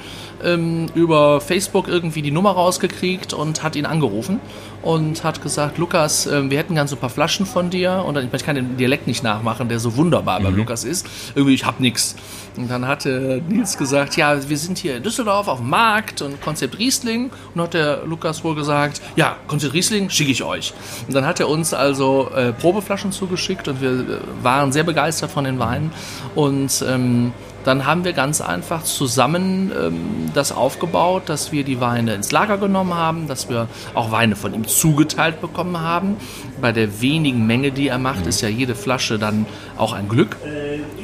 [0.44, 4.40] ähm, über Facebook irgendwie die Nummer rausgekriegt und hat ihn angerufen
[4.83, 8.05] und hat gesagt, Lukas, ähm, wir hätten gern so ein paar Flaschen von dir.
[8.07, 11.07] Und dann, ich kann den Dialekt nicht nachmachen, der so wunderbar bei Lukas ist.
[11.35, 12.14] Irgendwie, ich hab nix.
[12.57, 16.40] Und dann hatte Nils gesagt, ja, wir sind hier in Düsseldorf auf dem Markt und
[16.40, 17.31] Konzept Riesling.
[17.55, 20.72] Und hat der Lukas wohl gesagt, ja, Konzept Riesling schicke ich euch.
[21.07, 24.05] Und dann hat er uns also äh, Probeflaschen zugeschickt und wir äh,
[24.42, 25.92] waren sehr begeistert von den Weinen.
[26.35, 27.33] Und ähm,
[27.69, 32.57] dann haben wir ganz einfach zusammen ähm, das aufgebaut, dass wir die Weine ins Lager
[32.57, 36.17] genommen haben, dass wir auch Weine von ihm zugeteilt bekommen haben.
[36.63, 39.45] Bei der wenigen Menge, die er macht, ist ja jede Flasche dann
[39.77, 40.39] auch ein Glück.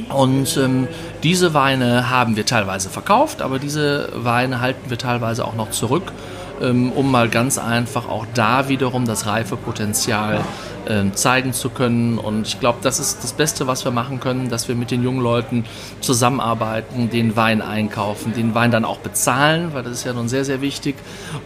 [0.08, 0.88] Und ähm,
[1.22, 6.12] diese Weine haben wir teilweise verkauft, aber diese Weine halten wir teilweise auch noch zurück,
[6.60, 10.40] um mal ganz einfach auch da wiederum das Reifepotenzial
[10.88, 12.18] ähm, zeigen zu können.
[12.18, 15.02] Und ich glaube, das ist das Beste, was wir machen können, dass wir mit den
[15.02, 15.64] jungen Leuten
[16.00, 20.44] zusammenarbeiten, den Wein einkaufen, den Wein dann auch bezahlen, weil das ist ja nun sehr,
[20.44, 20.96] sehr wichtig.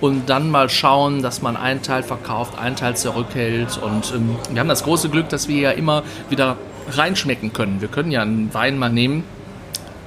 [0.01, 3.79] Und dann mal schauen, dass man einen Teil verkauft, einen Teil zurückhält.
[3.79, 6.57] Und ähm, wir haben das große Glück, dass wir ja immer wieder
[6.91, 7.81] reinschmecken können.
[7.81, 9.25] Wir können ja einen Wein mal nehmen,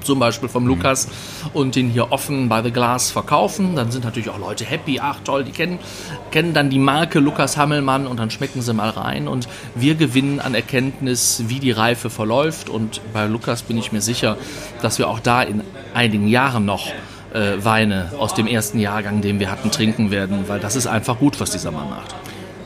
[0.03, 1.07] zum Beispiel vom Lukas
[1.53, 3.75] und den hier offen by the Glass verkaufen.
[3.75, 5.79] Dann sind natürlich auch Leute happy, ach toll, die kennen,
[6.31, 9.27] kennen dann die Marke Lukas Hammelmann und dann schmecken sie mal rein.
[9.27, 12.69] Und wir gewinnen an Erkenntnis, wie die Reife verläuft.
[12.69, 14.37] Und bei Lukas bin ich mir sicher,
[14.81, 15.61] dass wir auch da in
[15.93, 16.87] einigen Jahren noch
[17.33, 21.19] äh, Weine aus dem ersten Jahrgang, den wir hatten, trinken werden, weil das ist einfach
[21.19, 22.15] gut, was dieser Mann macht.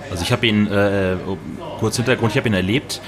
[0.09, 1.17] Also ich habe ihn, äh,
[1.79, 3.01] kurz Hintergrund, ich habe ihn erlebt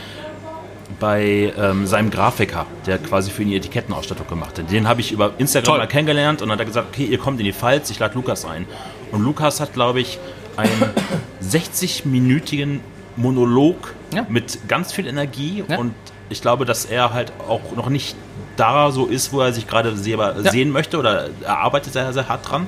[0.99, 4.71] bei ähm, seinem Grafiker, der quasi für ihn die Etikettenausstattung gemacht hat.
[4.71, 5.77] Den habe ich über Instagram Toll.
[5.79, 8.15] mal kennengelernt und dann hat er gesagt, okay, ihr kommt in die Pfalz, ich lade
[8.15, 8.65] Lukas ein.
[9.12, 10.17] Und Lukas hat, glaube ich,
[10.57, 10.71] einen
[11.43, 12.79] 60-minütigen
[13.15, 14.25] Monolog Ja.
[14.29, 15.77] mit ganz viel Energie Ja.
[15.77, 15.93] und
[16.29, 18.15] ich glaube, dass er halt auch noch nicht
[18.57, 20.51] da so ist, wo er sich gerade selber Ja.
[20.51, 22.67] sehen möchte oder er arbeitet sehr, sehr hart dran.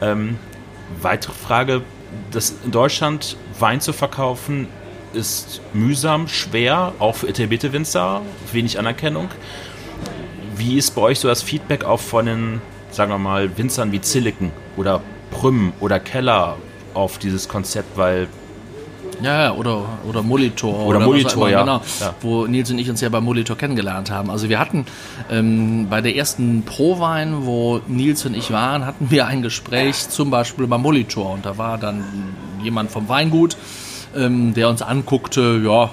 [0.00, 0.38] Ähm,
[1.02, 1.82] weitere Frage,
[2.30, 4.68] das in Deutschland Wein zu verkaufen
[5.14, 8.22] ist mühsam, schwer, auch für etablierte Winzer,
[8.52, 9.28] wenig Anerkennung.
[10.56, 14.00] Wie ist bei euch so das Feedback auch von den, sagen wir mal, Winzern wie
[14.00, 15.00] Zilliken oder
[15.30, 16.56] Prüm oder Keller
[16.94, 18.28] auf dieses Konzept, weil
[19.22, 20.86] Ja, oder, oder Molitor.
[20.86, 21.60] Oder was Molitor, ja.
[21.60, 22.14] Genau, Ja.
[22.20, 24.30] wo Nils und ich uns ja bei Molitor kennengelernt haben.
[24.30, 24.86] Also wir hatten
[25.30, 30.30] ähm, bei der ersten Pro-Wein, wo Nils und ich waren, hatten wir ein Gespräch zum
[30.30, 31.32] Beispiel beim Molitor.
[31.32, 32.04] Und da war dann
[32.62, 33.56] jemand vom Weingut,
[34.16, 35.90] ähm, der uns anguckte, ja,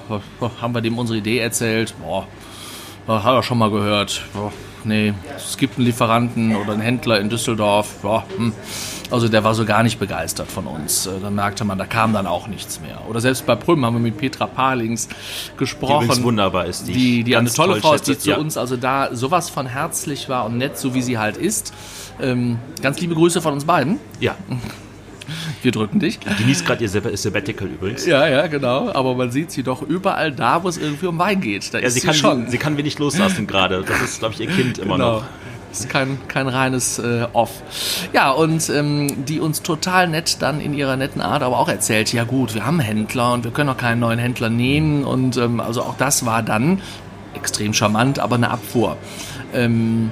[0.62, 2.28] haben wir dem unsere Idee erzählt, boah,
[3.08, 4.24] ja, hat er schon mal gehört.
[4.34, 4.52] Ja,
[4.84, 7.96] nee, es gibt einen Lieferanten oder einen Händler in Düsseldorf.
[8.04, 8.54] Ja, hm.
[9.10, 11.06] Also der war so gar nicht begeistert von uns.
[11.06, 13.02] Äh, Da merkte man, da kam dann auch nichts mehr.
[13.10, 16.06] Oder selbst bei Prüm haben wir mit Petra Palings die gesprochen.
[16.06, 16.88] übrigens wunderbar ist.
[16.88, 18.24] die, die, ich eine tolle toll Frau ist, die schätze.
[18.24, 18.38] zu Ja.
[18.38, 21.74] uns also da sowas von herzlich war und nett, so wie sie halt ist.
[22.22, 24.00] Ähm, ganz liebe Grüße von uns beiden.
[24.22, 24.36] Ja,
[25.62, 26.20] Wir drücken dich.
[26.20, 28.06] genießt gerade ihr Sab- Sabbatical übrigens.
[28.06, 28.92] Ja, ja, genau.
[28.94, 31.74] Aber man sieht sie doch überall da, wo es irgendwie um Wein geht.
[31.74, 32.48] Da Ja, ist sie, sie, kann, schon.
[32.50, 33.84] sie kann wenig loslassen gerade.
[33.88, 35.14] Das ist, glaube ich, ihr Kind immer Genau.
[35.20, 35.24] noch.
[35.72, 37.52] Ist kein, kein reines äh, Off.
[38.12, 42.12] Ja, und ähm, die uns total nett dann in ihrer netten Art aber auch erzählt,
[42.12, 45.06] ja gut, wir haben Händler und wir können auch keinen neuen Händler nehmen.
[45.06, 46.82] Und ähm, also auch das war dann
[47.36, 48.98] extrem charmant, aber eine Abfuhr.
[49.54, 50.12] Ähm,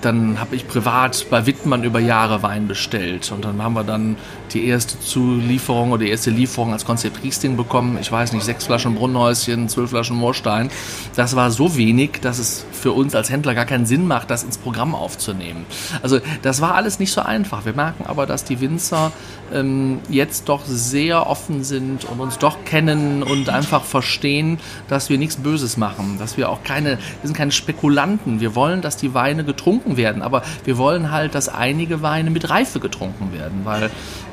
[0.00, 4.16] dann habe ich privat bei Wittmann über Jahre Wein bestellt und dann haben wir dann
[4.52, 7.98] die erste Zulieferung oder die erste Lieferung als Konzept Riesling bekommen.
[8.00, 10.70] Ich weiß nicht, sechs Flaschen Brunnhäuschen, zwölf Flaschen Moorstein.
[11.14, 14.44] Das war so wenig, dass es für uns als Händler gar keinen Sinn macht, das
[14.44, 15.66] ins Programm aufzunehmen.
[16.02, 17.64] Also das war alles nicht so einfach.
[17.64, 19.12] Wir merken aber, dass die Winzer
[19.52, 25.18] ähm, jetzt doch sehr offen sind und uns doch kennen und einfach verstehen, dass wir
[25.18, 28.40] nichts Böses machen, dass wir auch keine, wir sind keine Spekulanten.
[28.40, 32.50] Wir wollen, dass die Weine getrunken werden, aber wir wollen halt, dass einige Weine mit
[32.50, 33.90] Reife getrunken werden, weil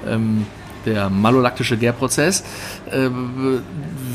[0.08, 0.46] ähm,
[0.86, 2.44] der malolaktische Gärprozess,
[2.92, 3.10] äh,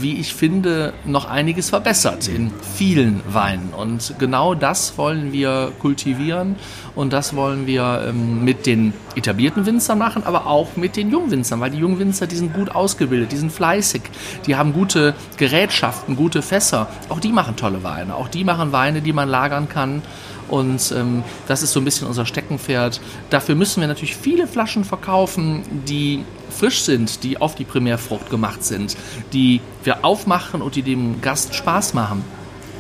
[0.00, 3.72] wie ich finde, noch einiges verbessert in vielen Weinen.
[3.76, 6.56] Und genau das wollen wir kultivieren
[6.94, 11.60] und das wollen wir ähm, mit den etablierten Winzern machen, aber auch mit den Jungwinzern,
[11.60, 14.02] weil die Jungwinzer, die sind gut ausgebildet, die sind fleißig,
[14.46, 16.88] die haben gute Gerätschaften, gute Fässer.
[17.08, 18.14] Auch die machen tolle Weine.
[18.14, 20.02] Auch die machen Weine, die man lagern kann.
[20.48, 23.00] Und ähm, das ist so ein bisschen unser Steckenpferd.
[23.30, 28.64] Dafür müssen wir natürlich viele Flaschen verkaufen, die frisch sind, die auf die Primärfrucht gemacht
[28.64, 28.96] sind,
[29.32, 32.24] die wir aufmachen und die dem Gast Spaß machen.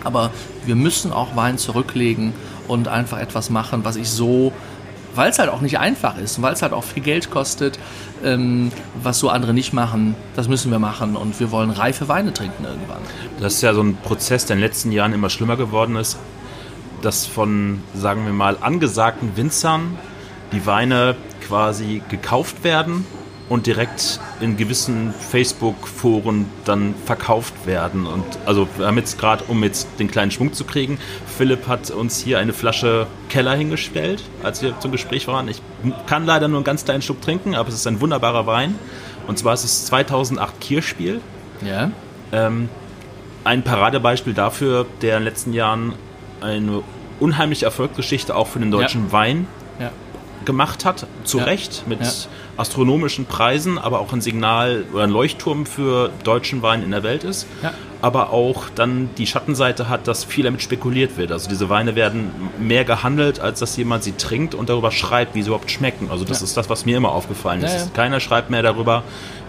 [0.04, 0.30] Aber
[0.64, 2.32] wir müssen auch Wein zurücklegen
[2.66, 4.52] und einfach etwas machen, was ich so,
[5.14, 7.78] weil es halt auch nicht einfach ist und weil es halt auch viel Geld kostet,
[8.24, 8.70] ähm,
[9.02, 12.64] was so andere nicht machen, das müssen wir machen und wir wollen reife Weine trinken
[12.64, 13.00] irgendwann.
[13.40, 16.18] Das ist ja so ein Prozess, der in den letzten Jahren immer schlimmer geworden ist,
[17.02, 19.98] dass von, sagen wir mal, angesagten Winzern
[20.52, 23.04] die Weine quasi gekauft werden
[23.48, 28.06] und direkt in gewissen Facebook-Foren dann verkauft werden.
[28.06, 30.98] Und also wir haben jetzt gerade, um jetzt den kleinen Schwung zu kriegen,
[31.38, 35.48] Philipp hat uns hier eine Flasche Keller hingestellt, als wir zum Gespräch waren.
[35.48, 35.62] Ich
[36.06, 38.78] kann leider nur einen ganz kleinen Schluck trinken, aber es ist ein wunderbarer Wein.
[39.26, 41.20] Und zwar ist es 2008 Kirschspiel.
[41.64, 41.90] Ja?
[42.32, 42.68] Ähm,
[43.44, 45.94] ein Paradebeispiel dafür, der in den letzten Jahren
[46.40, 46.82] eine
[47.20, 49.46] unheimliche Erfolgsgeschichte auch für den deutschen Wein
[49.80, 49.90] Ja.
[50.44, 51.44] gemacht hat, zu Ja.
[51.44, 52.10] Recht, mit Ja.
[52.56, 57.24] astronomischen Preisen, aber auch ein Signal oder ein Leuchtturm für deutschen Wein in der Welt
[57.24, 57.46] ist.
[57.62, 57.72] Ja.
[58.00, 61.32] Aber auch dann die Schattenseite hat, dass viel damit spekuliert wird.
[61.32, 65.42] Also diese Weine werden mehr gehandelt, als dass jemand sie trinkt und darüber schreibt, wie
[65.42, 66.08] sie überhaupt schmecken.
[66.10, 66.44] Also das Ja.
[66.44, 67.72] ist das, was mir immer aufgefallen ist.
[67.72, 67.86] Ja, ja.
[67.94, 69.02] Keiner schreibt mehr darüber,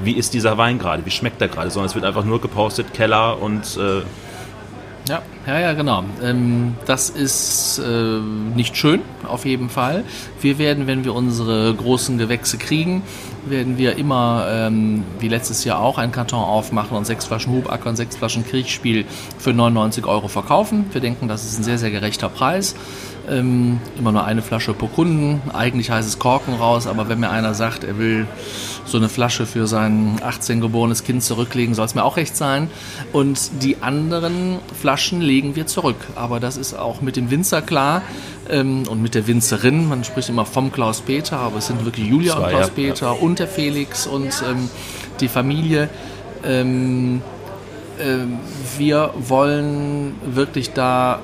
[0.04, 2.94] wie ist dieser Wein gerade, wie schmeckt er gerade, sondern es wird einfach nur gepostet,
[2.96, 4.02] Keller und äh,
[5.10, 6.04] Ja, ja, ja, genau.
[6.22, 8.20] Ähm, das ist äh,
[8.56, 10.04] nicht schön, auf jeden Fall.
[10.40, 13.02] Wir werden, wenn wir unsere großen Gewächse kriegen,
[13.48, 17.90] werden wir immer, ähm, wie letztes Jahr auch, einen Karton aufmachen und sechs Flaschen Hubacker
[17.90, 19.06] und sechs Flaschen Kriechspiel
[19.40, 20.86] für 99 Euro verkaufen.
[20.92, 22.76] Wir denken, das ist ein sehr, sehr gerechter Preis.
[23.30, 25.42] Ähm, immer nur eine Flasche pro Kunden.
[25.54, 28.28] Eigentlich heißt es Korken raus, aber wenn mir einer sagt, er will
[28.86, 32.70] so eine Flasche für sein 18 geborenes Kind zurücklegen, soll es mir auch recht sein.
[33.14, 35.98] Und die anderen Flaschen legen wir zurück.
[36.16, 38.02] Aber das ist auch mit dem Winzer klar
[38.50, 39.88] ähm, und mit der Winzerin.
[39.88, 43.06] Man spricht immer vom Klaus Peter, aber es sind wirklich Julia Zwei, und Klaus Peter
[43.08, 43.12] ja.
[43.12, 44.70] und der Felix und ähm,
[45.20, 45.90] die Familie.
[46.44, 47.22] Ähm,
[48.00, 48.18] äh,
[48.78, 51.20] wir wollen wirklich da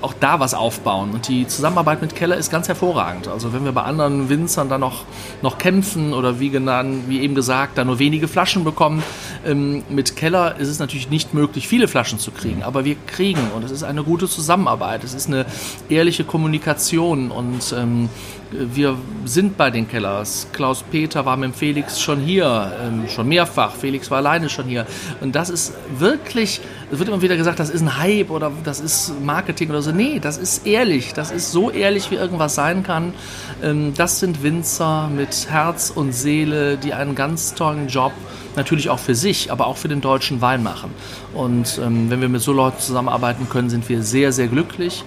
[0.00, 1.12] auch da was aufbauen.
[1.12, 3.28] Und die Zusammenarbeit mit Keller ist ganz hervorragend.
[3.28, 5.04] Also wenn wir bei anderen Winzern dann noch,
[5.42, 9.02] noch kämpfen oder wie, genannt, wie eben gesagt, da nur wenige Flaschen bekommen,
[9.44, 12.62] ähm, mit Keller ist es natürlich nicht möglich, viele Flaschen zu kriegen.
[12.62, 15.04] Aber wir kriegen und es ist eine gute Zusammenarbeit.
[15.04, 15.46] Es ist eine
[15.88, 18.08] ehrliche Kommunikation und ähm,
[18.50, 20.48] wir sind bei den Kellers.
[20.52, 23.74] Klaus Peter war mit Felix schon hier, ähm, schon mehrfach.
[23.74, 24.86] Felix war alleine schon hier.
[25.20, 28.80] Und das ist wirklich, es wird immer wieder gesagt, das ist ein Hype oder das
[28.80, 29.92] ist Marketing oder so.
[29.92, 31.14] Nee, das ist ehrlich.
[31.14, 33.14] Das ist so ehrlich, wie irgendwas sein kann.
[33.62, 38.12] Ähm, das sind Winzer mit Herz und Seele, die einen ganz tollen Job
[38.56, 40.90] natürlich auch für sich, aber auch für den deutschen Wein machen.
[41.34, 45.04] Und ähm, wenn wir mit so Leuten zusammenarbeiten können, sind wir sehr, sehr glücklich.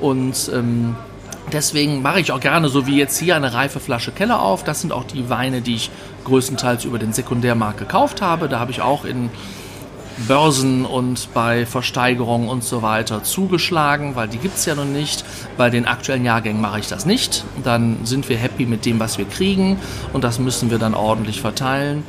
[0.00, 0.94] Und ähm,
[1.52, 4.64] Deswegen mache ich auch gerne, so wie jetzt hier, eine reife Flasche Keller auf.
[4.64, 5.90] Das sind auch die Weine, die ich
[6.24, 8.48] größtenteils über den Sekundärmarkt gekauft habe.
[8.48, 9.30] Da habe ich auch in
[10.26, 15.24] Börsen und bei Versteigerungen und so weiter zugeschlagen, weil die gibt es ja noch nicht.
[15.56, 17.44] Bei den aktuellen Jahrgängen mache ich das nicht.
[17.62, 19.78] Dann sind wir happy mit dem, was wir kriegen
[20.12, 22.02] und das müssen wir dann ordentlich verteilen.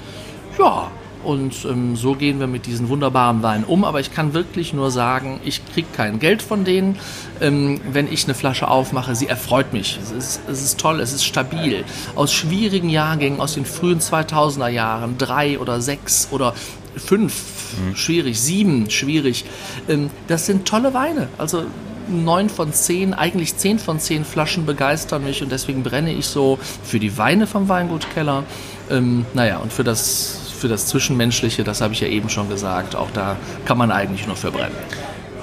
[0.58, 0.90] Ja,
[1.28, 3.84] und ähm, so gehen wir mit diesen wunderbaren Weinen um.
[3.84, 6.98] Aber ich kann wirklich nur sagen, ich kriege kein Geld von denen.
[7.42, 10.00] Ähm, wenn ich eine Flasche aufmache, sie erfreut mich.
[10.02, 11.84] Es ist, es ist toll, es ist stabil.
[12.16, 16.54] Aus schwierigen Jahrgängen, aus den frühen 2000er Jahren, drei oder sechs oder
[16.96, 17.34] fünf,
[17.78, 17.98] mhm.
[17.98, 19.44] schwierig, sieben, schwierig.
[19.90, 21.28] Ähm, das sind tolle Weine.
[21.38, 21.66] Also
[22.08, 26.58] neun von zehn, eigentlich zehn von zehn Flaschen begeistern mich und deswegen brenne ich so
[26.84, 28.46] für die Weine vom Weingut Keller.
[28.90, 32.96] Ähm, naja, und für das für das Zwischenmenschliche, das habe ich ja eben schon gesagt,
[32.96, 34.76] auch da kann man eigentlich nur verbrennen.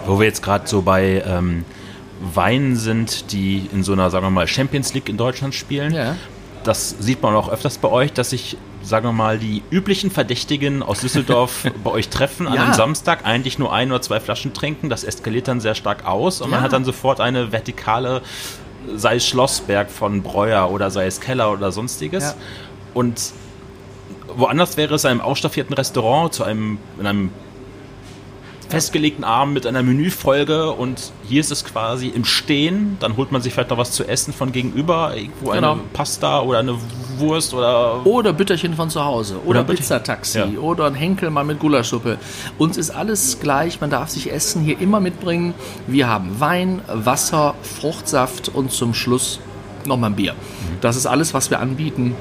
[0.06, 1.64] Wo wir jetzt gerade so bei ähm,
[2.20, 5.92] Weinen sind, die in so einer, sagen wir mal, Champions League in Deutschland spielen.
[5.92, 6.16] Ja.
[6.62, 10.82] Das sieht man auch öfters bei euch, dass sich, sagen wir mal, die üblichen Verdächtigen
[10.82, 12.64] aus Düsseldorf bei euch treffen an ja.
[12.64, 14.88] einem Samstag, eigentlich nur ein oder zwei Flaschen trinken.
[14.88, 16.56] Das eskaliert dann sehr stark aus und ja.
[16.56, 18.22] man hat dann sofort eine vertikale,
[18.94, 22.34] sei es Schlossberg von Breuer oder sei es Keller oder sonstiges.
[22.94, 23.32] Und
[24.36, 27.30] woanders wäre es einem ausstaffierten Restaurant zu einem, in einem
[28.68, 32.96] festgelegten Abend mit einer Menüfolge und hier ist es quasi im Stehen.
[33.00, 35.72] Dann holt man sich vielleicht noch was zu essen von gegenüber, irgendwo genau.
[35.72, 36.76] eine Pasta oder eine
[37.18, 38.04] Wurst oder.
[38.04, 40.58] Oder Bütterchen von zu Hause oder, oder Pizzataxi ja.
[40.58, 42.18] oder ein Henkel mal mit Gulaschsuppe.
[42.58, 45.54] Uns ist alles gleich, man darf sich Essen hier immer mitbringen.
[45.86, 49.40] Wir haben Wein, Wasser, Fruchtsaft und zum Schluss
[49.84, 50.32] nochmal ein Bier.
[50.32, 50.80] Mhm.
[50.80, 52.16] Das ist alles, was wir anbieten.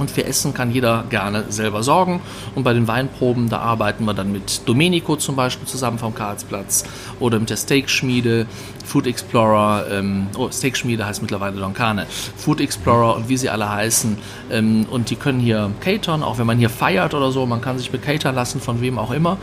[0.00, 2.20] Und für Essen kann jeder gerne selber sorgen.
[2.54, 6.84] Und bei den Weinproben, da arbeiten wir dann mit Domenico zum Beispiel zusammen vom Karlsplatz
[7.20, 8.46] oder mit der Steakschmiede,
[8.84, 14.16] Food Explorer, ähm, oh, Steakschmiede heißt mittlerweile Doncane, Food Explorer und wie sie alle heißen.
[14.50, 17.44] Ähm, und die können hier catern, auch wenn man hier feiert oder so.
[17.44, 19.36] Man kann sich becatern lassen, von wem auch immer.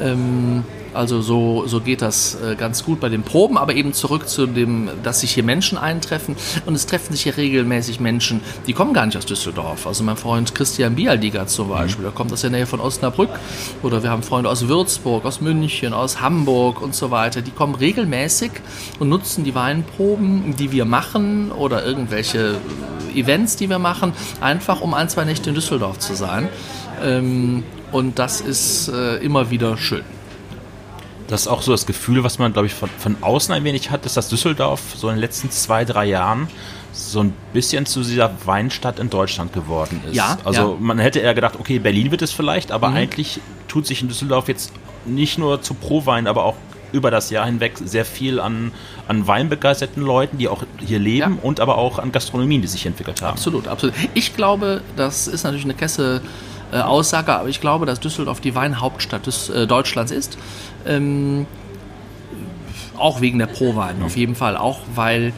[0.00, 4.28] Ähm, also so, so geht das äh, ganz gut bei den Proben, aber eben zurück
[4.28, 6.36] zu dem, dass sich hier Menschen eintreffen.
[6.66, 9.86] Und es treffen sich hier regelmäßig Menschen, die kommen gar nicht aus Düsseldorf.
[9.86, 13.30] Also mein Freund Christian Bialdiger zum Beispiel, der kommt aus der Nähe von Osnabrück.
[13.82, 17.42] Oder wir haben Freunde aus Würzburg, aus München, aus Hamburg und so weiter.
[17.42, 18.52] Die kommen regelmäßig
[18.98, 22.56] und nutzen die Weinproben, die wir machen oder irgendwelche
[23.14, 26.48] Events, die wir machen, einfach um ein, zwei Nächte in Düsseldorf zu sein.
[27.02, 30.02] Ähm, und das ist äh, immer wieder schön
[31.28, 33.90] das ist auch so das Gefühl, was man, glaube ich, von, von außen ein wenig
[33.90, 36.48] hat, ist, dass Düsseldorf so in den letzten zwei, drei Jahren
[36.92, 40.16] so ein bisschen zu dieser Weinstadt in Deutschland geworden ist.
[40.16, 40.76] Ja, also ja.
[40.80, 42.96] man hätte eher gedacht, okay, Berlin wird es vielleicht, aber mhm.
[42.96, 44.72] eigentlich tut sich in Düsseldorf jetzt
[45.04, 46.56] nicht nur zu Pro-Wein, aber auch
[46.92, 48.72] über das Jahr hinweg sehr viel an,
[49.06, 51.42] an weinbegeisterten Leuten, die auch hier leben ja.
[51.42, 53.32] und aber auch an Gastronomien, die sich entwickelt haben.
[53.32, 53.94] Absolut, absolut.
[54.14, 56.22] Ich glaube, das ist natürlich eine Kesse
[56.72, 60.38] äh, Aussage, aber ich glaube, dass Düsseldorf die Weinhauptstadt des, äh, Deutschlands ist.
[60.86, 61.46] Ähm,
[62.96, 64.56] auch wegen der Pro-Wein, auf jeden Fall.
[64.56, 65.32] Auch weil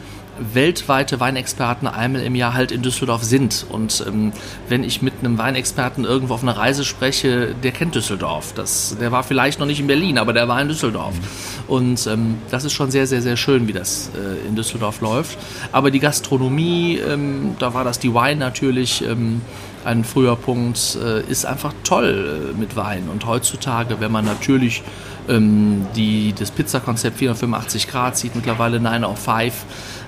[0.53, 3.65] weltweite Weinexperten einmal im Jahr halt in Düsseldorf sind.
[3.69, 4.31] Und ähm,
[4.67, 8.53] wenn ich mit einem Weinexperten irgendwo auf einer Reise spreche, der kennt Düsseldorf.
[8.53, 11.13] Das, der war vielleicht noch nicht in Berlin, aber der war in Düsseldorf.
[11.13, 11.73] Mhm.
[11.73, 15.37] Und ähm, das ist schon sehr, sehr, sehr schön, wie das äh, in Düsseldorf läuft.
[15.71, 19.41] Aber die Gastronomie, ähm, da war das die Wine natürlich ähm,
[19.85, 23.09] ein früher Punkt, äh, ist einfach toll äh, mit Wein.
[23.11, 24.83] Und heutzutage, wenn man natürlich
[25.29, 29.53] ähm, die, das Pizzakonzept 485 Grad sieht, mittlerweile 9 auf 5,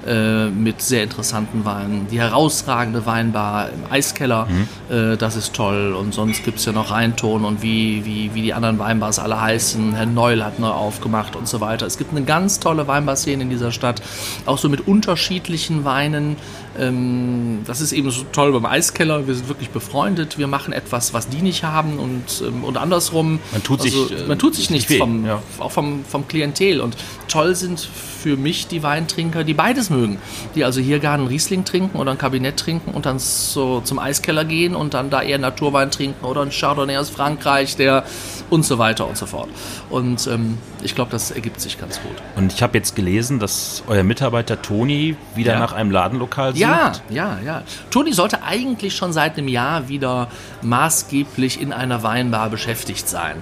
[0.06, 2.08] äh, mit sehr interessanten Weinen.
[2.12, 4.68] Die herausragende Weinbar im Eiskeller, mhm.
[4.94, 5.94] äh, das ist toll.
[5.94, 9.40] Und sonst gibt es ja noch Rheinton und wie, wie, wie die anderen Weinbars alle
[9.40, 9.96] heißen.
[9.96, 11.86] Herr Neul hat neu aufgemacht und so weiter.
[11.86, 14.02] Es gibt eine ganz tolle Weinbar-Szene in dieser Stadt,
[14.46, 16.36] auch so mit unterschiedlichen Weinen.
[16.80, 19.28] Ähm, das ist eben so toll beim Eiskeller.
[19.28, 20.38] Wir sind wirklich befreundet.
[20.38, 23.40] Wir machen etwas, was die nicht haben und, ähm, und andersrum.
[23.52, 25.42] Man tut also, sich, man tut sich nichts weh, vom, ja.
[25.60, 26.82] auch vom, vom Klientel.
[26.82, 26.98] Und
[27.28, 30.18] toll sind für mich die Weintrinker, die beides mögen.
[30.56, 34.00] Die also hier gerne einen Riesling trinken oder ein Kabinett trinken und dann so zum
[34.00, 38.06] Eiskeller gehen und dann da eher Naturwein trinken oder ein Chardonnay aus Frankreich, der
[38.50, 39.50] und so weiter und so fort.
[39.90, 42.16] Und ähm, ich glaube, das ergibt sich ganz gut.
[42.36, 45.60] Und ich habe jetzt gelesen, dass euer Mitarbeiter Toni wieder ja.
[45.60, 46.62] nach einem Ladenlokal sucht.
[46.70, 47.64] Ja, ja, ja.
[47.90, 50.28] Toni sollte eigentlich schon seit einem Jahr wieder
[50.62, 53.38] maßgeblich in einer Weinbar beschäftigt sein.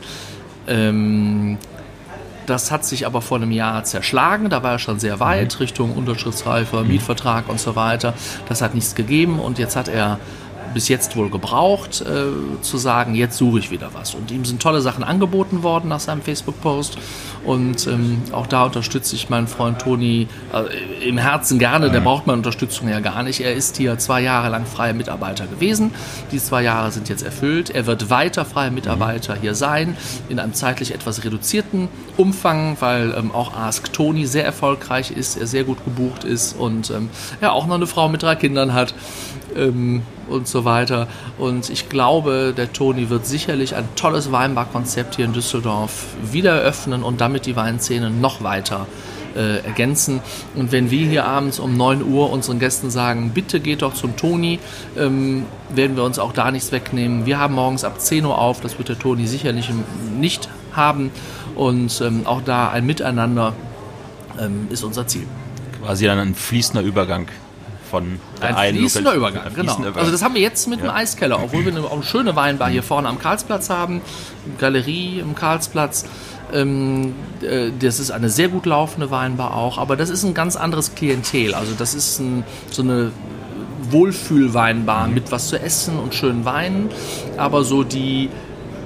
[0.68, 1.58] Ähm,
[2.46, 4.50] das hat sich aber vor einem Jahr zerschlagen.
[4.50, 5.60] Da war er schon sehr weit, mhm.
[5.60, 8.14] Richtung Unterschriftsreife, Mietvertrag und so weiter.
[8.50, 10.20] Das hat nichts gegeben und jetzt hat er
[10.74, 14.16] bis jetzt wohl gebraucht, äh, zu sagen, jetzt suche ich wieder was.
[14.16, 16.98] Und ihm sind tolle Sachen angeboten worden nach seinem Facebook-Post.
[17.44, 21.90] Und ähm, auch da unterstütze ich meinen Freund Toni äh, im Herzen gerne.
[21.90, 23.42] Der braucht meine Unterstützung ja gar nicht.
[23.42, 25.92] Er ist hier zwei Jahre lang freier Mitarbeiter gewesen.
[26.32, 27.72] Diese zwei Jahre sind jetzt erfüllt.
[27.72, 29.98] Er wird weiter freier Mitarbeiter hier sein,
[30.30, 35.48] in einem zeitlich etwas reduzierten Umfang, weil ähm, auch Ask Toni sehr erfolgreich ist, er
[35.48, 37.10] sehr gut gebucht ist und ähm,
[37.40, 38.94] er auch noch eine Frau mit drei Kindern hat.
[39.56, 41.08] Ähm, und so weiter.
[41.38, 47.04] Und ich glaube, der Toni wird sicherlich ein tolles Weinbarkonzept hier in Düsseldorf wieder eröffnen
[47.04, 48.88] und damit die Weinszene noch weiter
[49.36, 50.22] äh, ergänzen.
[50.56, 54.16] Und wenn wir hier abends um 9 Uhr unseren Gästen sagen, bitte geht doch zum
[54.16, 54.60] Toni,
[54.98, 57.26] ähm, werden wir uns auch da nichts wegnehmen.
[57.26, 59.70] Wir haben morgens ab 10 Uhr auf, das wird der Toni sicherlich
[60.18, 61.12] nicht haben.
[61.56, 63.54] Und ähm, auch da ein Miteinander
[64.40, 65.28] ähm, ist unser Ziel.
[65.82, 67.28] Quasi dann ein fließender Übergang
[67.92, 69.78] von ein einen fließender Übergang, ein genau.
[69.78, 69.98] Übergang.
[69.98, 70.88] Also das haben wir jetzt mit ja.
[70.88, 74.02] dem Eiskeller, obwohl wir eine, auch eine schöne Weinbar hier vorne am Karlsplatz haben,
[74.58, 76.06] Galerie im Karlsplatz.
[76.54, 80.56] Ähm, äh, das ist eine sehr gut laufende Weinbar auch, aber das ist ein ganz
[80.56, 81.54] anderes Klientel.
[81.54, 83.12] Also das ist ein, so eine
[83.90, 85.14] Wohlfühlweinbar mhm.
[85.14, 86.90] mit was zu essen und schönen Weinen,
[87.38, 88.30] aber so die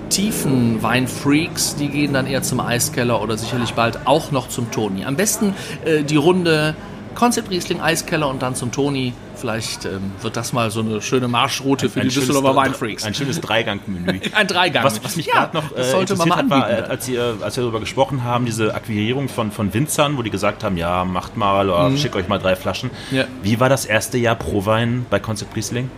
[0.10, 5.06] tiefen Weinfreaks, die gehen dann eher zum Eiskeller oder sicherlich bald auch noch zum Toni.
[5.06, 5.53] Am besten
[5.84, 6.76] äh, die Runde
[7.16, 9.13] Konzept Riesling Eiskeller und dann zum Toni.
[9.36, 13.03] Vielleicht ähm, wird das mal so eine schöne Marschroute für ein, die Düsseldorfer Weinfreaks.
[13.03, 14.20] Ein schönes Dreigang-Menü.
[14.34, 14.84] ein Dreigang.
[14.84, 17.38] Was, was mich ja, gerade noch äh, sollte man mal anbieten, hat, war, als, ihr,
[17.41, 21.03] als wir darüber gesprochen haben, diese Akquirierung von, von Winzern, wo die gesagt haben, ja,
[21.05, 21.97] macht mal oder mhm.
[21.97, 22.91] schickt euch mal drei Flaschen.
[23.11, 23.26] Ja.
[23.41, 25.89] Wie war das erste Jahr pro Wein bei Konzept Riesling?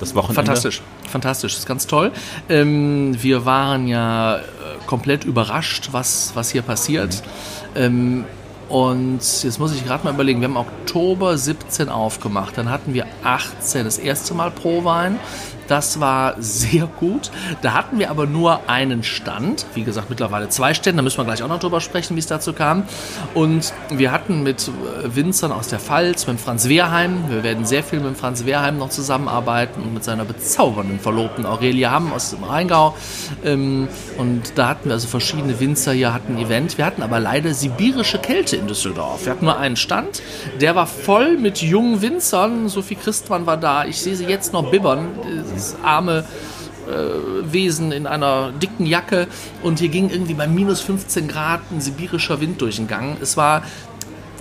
[0.00, 0.34] Das Wochenende?
[0.34, 2.10] Fantastisch, fantastisch, das ist ganz toll.
[2.48, 4.40] Ähm, wir waren ja äh,
[4.86, 7.22] komplett überrascht, was, was hier passiert.
[7.74, 7.80] Mhm.
[7.80, 8.24] Ähm,
[8.68, 13.06] und jetzt muss ich gerade mal überlegen, wir haben Oktober 17 aufgemacht, dann hatten wir
[13.22, 15.18] 18 das erste Mal pro Wein.
[15.68, 17.30] Das war sehr gut.
[17.62, 19.66] Da hatten wir aber nur einen Stand.
[19.74, 20.98] Wie gesagt, mittlerweile zwei Stände.
[20.98, 22.84] Da müssen wir gleich auch noch drüber sprechen, wie es dazu kam.
[23.34, 27.24] Und wir hatten mit äh, Winzern aus der Pfalz, mit Franz Wehrheim.
[27.28, 31.90] Wir werden sehr viel mit Franz Wehrheim noch zusammenarbeiten und mit seiner bezaubernden Verlobten Aurelia
[31.90, 32.94] Hamm aus dem Rheingau.
[33.44, 33.88] Ähm,
[34.18, 36.78] und da hatten wir also verschiedene Winzer hier, hatten ein Event.
[36.78, 39.24] Wir hatten aber leider sibirische Kälte in Düsseldorf.
[39.24, 40.22] Wir hatten nur einen Stand.
[40.60, 42.68] Der war voll mit jungen Winzern.
[42.68, 43.84] Sophie Christmann war da.
[43.84, 45.08] Ich sehe sie jetzt noch bibbern
[45.54, 46.24] dieses arme
[46.86, 49.26] äh, Wesen in einer dicken Jacke
[49.62, 53.16] und hier ging irgendwie bei minus 15 Grad ein sibirischer Wind durch den Gang.
[53.20, 53.62] Es war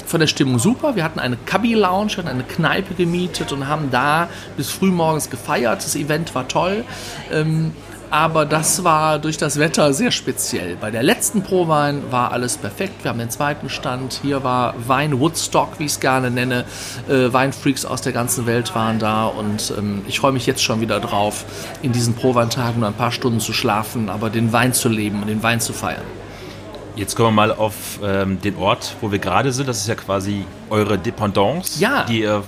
[0.05, 0.95] von der Stimmung super.
[0.95, 5.83] Wir hatten eine Cubby Lounge, eine Kneipe gemietet und haben da bis frühmorgens gefeiert.
[5.83, 6.85] Das Event war toll.
[7.31, 7.71] Ähm,
[8.13, 10.75] aber das war durch das Wetter sehr speziell.
[10.75, 13.03] Bei der letzten Prowein war alles perfekt.
[13.03, 14.19] Wir haben den zweiten Stand.
[14.21, 16.65] Hier war Wein Woodstock, wie ich es gerne nenne.
[17.09, 20.79] Äh, Weinfreaks aus der ganzen Welt waren da und ähm, ich freue mich jetzt schon
[20.79, 21.43] wieder drauf,
[21.81, 25.27] in diesen Prowein-Tagen nur ein paar Stunden zu schlafen, aber den Wein zu leben und
[25.27, 26.05] den Wein zu feiern.
[26.95, 29.67] Jetzt kommen wir mal auf ähm, den Ort, wo wir gerade sind.
[29.67, 32.03] Das ist ja quasi eure Dependance, ja.
[32.03, 32.43] die ihr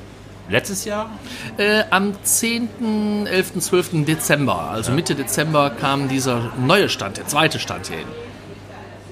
[0.49, 1.09] Letztes Jahr?
[1.57, 4.05] Äh, am 10., 11., 12.
[4.05, 4.95] Dezember, also ja.
[4.95, 8.07] Mitte Dezember, kam dieser neue Stand, der zweite Stand hier hin.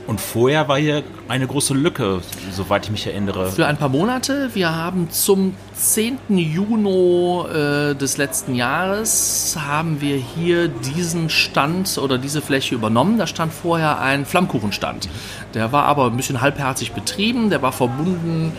[0.06, 2.20] Und vorher war hier eine große Lücke,
[2.52, 3.50] soweit ich mich erinnere.
[3.50, 4.50] Für ein paar Monate.
[4.54, 6.18] Wir haben zum 10.
[6.28, 13.18] Juni äh, des letzten Jahres haben wir hier diesen Stand oder diese Fläche übernommen.
[13.18, 15.08] Da stand vorher ein Flammkuchenstand.
[15.54, 17.50] Der war aber ein bisschen halbherzig betrieben.
[17.50, 18.52] Der war verbunden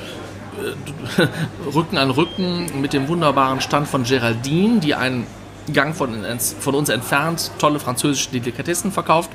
[1.74, 5.26] Rücken an Rücken mit dem wunderbaren Stand von Geraldine, die einen
[5.72, 6.24] Gang von,
[6.60, 9.30] von uns entfernt tolle französische Delikatessen verkauft.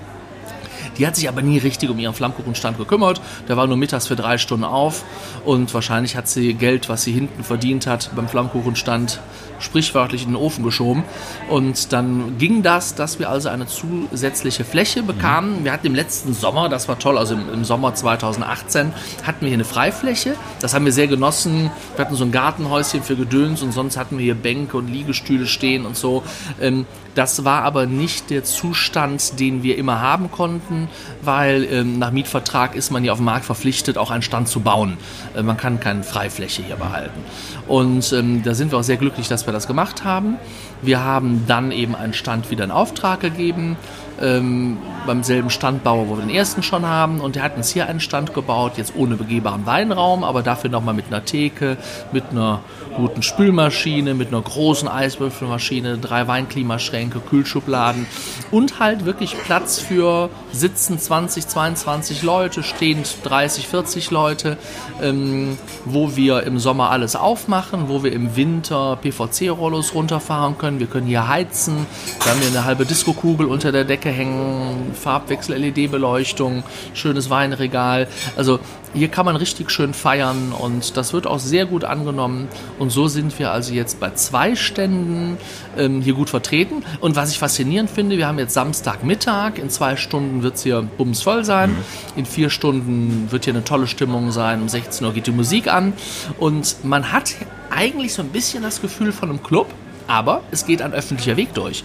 [1.00, 3.22] Die hat sich aber nie richtig um ihren Flammkuchenstand gekümmert.
[3.48, 5.04] Der war nur mittags für drei Stunden auf
[5.46, 9.20] und wahrscheinlich hat sie Geld, was sie hinten verdient hat, beim Flammkuchenstand
[9.60, 11.04] sprichwörtlich in den Ofen geschoben.
[11.50, 15.64] Und dann ging das, dass wir also eine zusätzliche Fläche bekamen.
[15.64, 18.94] Wir hatten im letzten Sommer, das war toll, also im, im Sommer 2018,
[19.26, 20.36] hatten wir hier eine Freifläche.
[20.60, 21.72] Das haben wir sehr genossen.
[21.96, 25.48] Wir hatten so ein Gartenhäuschen für Gedöns und sonst hatten wir hier Bänke und Liegestühle
[25.48, 26.24] stehen und so.
[26.60, 26.86] Ähm,
[27.16, 30.89] das war aber nicht der Zustand, den wir immer haben konnten,
[31.22, 34.60] weil ähm, nach Mietvertrag ist man ja auf dem Markt verpflichtet, auch einen Stand zu
[34.62, 34.98] bauen.
[35.36, 37.20] Äh, man kann keine Freifläche hier behalten.
[37.68, 40.38] Und ähm, da sind wir auch sehr glücklich, dass wir das gemacht haben.
[40.82, 43.78] Wir haben dann eben einen Stand wieder in Auftrag gegeben
[44.22, 47.20] ähm, beim selben Standbauer, wo wir den ersten schon haben.
[47.20, 50.94] Und der hat uns hier einen Stand gebaut, jetzt ohne begehbaren Weinraum, aber dafür nochmal
[50.94, 51.78] mit einer Theke,
[52.12, 52.62] mit einer
[52.96, 58.06] guten Spülmaschine, mit einer großen Eiswürfelmaschine, drei Weinklimaschränke, Kühlschubladen
[58.52, 64.58] und halt wirklich Platz für sitzen 20, 22 Leute, stehend 30, 40 Leute,
[65.02, 70.80] ähm, wo wir im Sommer alles aufmachen, wo wir im Winter PVC-Rollos runterfahren können.
[70.80, 71.86] Wir können hier heizen.
[72.22, 78.08] Wir haben hier eine halbe Diskokugel unter der Decke hängen, Farbwechsel-LED-Beleuchtung, schönes Weinregal.
[78.36, 78.60] Also
[78.94, 82.48] hier kann man richtig schön feiern und das wird auch sehr gut angenommen.
[82.80, 85.38] Und so sind wir also jetzt bei zwei Ständen
[85.78, 86.84] ähm, hier gut vertreten.
[87.00, 89.60] Und was ich faszinierend finde, wir haben jetzt Samstagmittag.
[89.60, 91.76] In zwei Stunden wird es hier bumsvoll sein.
[92.16, 94.62] In vier Stunden wird hier eine tolle Stimmung sein.
[94.62, 95.94] Um 16 Uhr geht die Musik an.
[96.40, 97.36] Und man hat
[97.70, 99.68] eigentlich so ein bisschen das Gefühl von einem Club,
[100.10, 101.84] aber es geht ein öffentlicher Weg durch.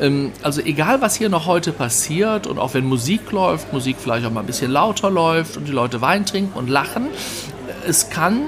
[0.00, 4.26] Ähm, also egal, was hier noch heute passiert und auch wenn Musik läuft, Musik vielleicht
[4.26, 7.08] auch mal ein bisschen lauter läuft und die Leute Wein trinken und lachen,
[7.86, 8.42] es kann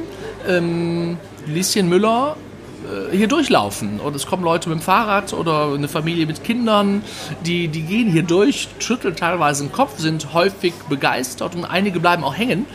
[0.47, 1.17] ähm,
[1.47, 2.37] Lieschen Müller
[2.85, 7.03] äh, hier durchlaufen und es kommen Leute mit dem Fahrrad oder eine Familie mit Kindern,
[7.47, 12.25] die, die gehen hier durch, schütteln teilweise den Kopf, sind häufig begeistert und einige bleiben
[12.25, 12.67] auch hängen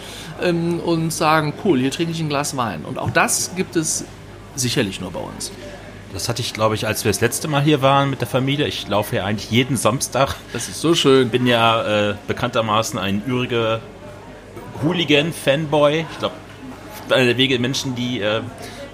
[0.41, 2.85] ähm, und sagen, cool, hier trinke ich ein Glas Wein.
[2.85, 4.05] Und auch das gibt es
[4.55, 5.51] sicherlich nur bei uns.
[6.11, 8.65] Das hatte ich, glaube ich, als wir das letzte Mal hier waren mit der Familie.
[8.67, 10.35] Ich laufe ja eigentlich jeden Samstag.
[10.53, 11.29] Das ist so schön.
[11.29, 13.79] Bin ja äh, bekanntermaßen ein üriger
[14.83, 16.05] Hooligan-Fanboy.
[16.11, 16.35] Ich glaube,
[17.09, 18.41] einer der wenigen Menschen, die äh,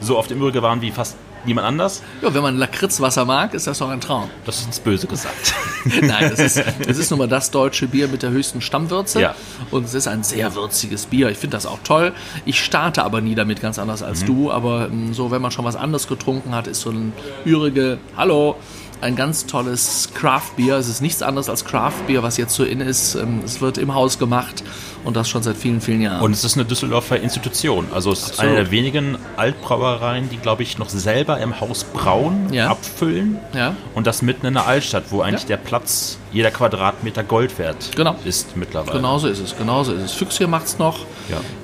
[0.02, 1.16] so auf dem Ürige waren wie fast
[1.46, 2.02] niemand anders.
[2.22, 4.30] Ja, wenn man Lakritzwasser mag, ist das doch ein Traum.
[4.46, 5.54] Das ist ins Böse gesagt.
[6.02, 9.22] Nein, es ist, es ist nun mal das deutsche Bier mit der höchsten Stammwürze.
[9.22, 9.36] Ja.
[9.72, 11.30] Und es ist ein sehr würziges Bier.
[11.30, 12.14] Ich finde das auch toll.
[12.46, 14.26] Ich starte aber nie damit, ganz anders als Mhm.
[14.26, 14.52] du.
[14.52, 17.14] Aber ähm, so, wenn man schon was anderes getrunken hat, ist so ein
[17.46, 18.56] Ürige, hallo,
[19.02, 20.76] ein ganz tolles Craft-Bier.
[20.78, 23.16] Es ist nichts anderes als Craft-Bier, was jetzt so in ist.
[23.16, 24.64] Ähm, Es wird im Haus gemacht
[25.04, 26.22] und das schon seit vielen, vielen Jahren.
[26.22, 27.88] Und es ist eine Düsseldorfer Institution.
[27.94, 28.52] Also es ist Absolut.
[28.52, 32.70] eine der wenigen Altbrauereien, die, glaube ich, noch selber im Haus brauen, Ja.
[32.70, 33.38] abfüllen.
[33.54, 33.76] Ja.
[33.94, 35.50] Und das mitten in der Altstadt, wo eigentlich Ja.
[35.50, 38.16] der Platz, jeder Quadratmeter Gold wert Genau.
[38.26, 38.98] ist mittlerweile.
[38.98, 40.12] Genauso ist es, genauso ist es.
[40.14, 41.00] Füchschen macht es noch.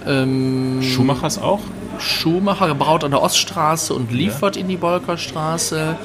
[0.06, 1.60] Ähm, Schumachers auch?
[2.00, 5.98] Schumacher braut an der Oststraße und liefert in die Bolkerstraße.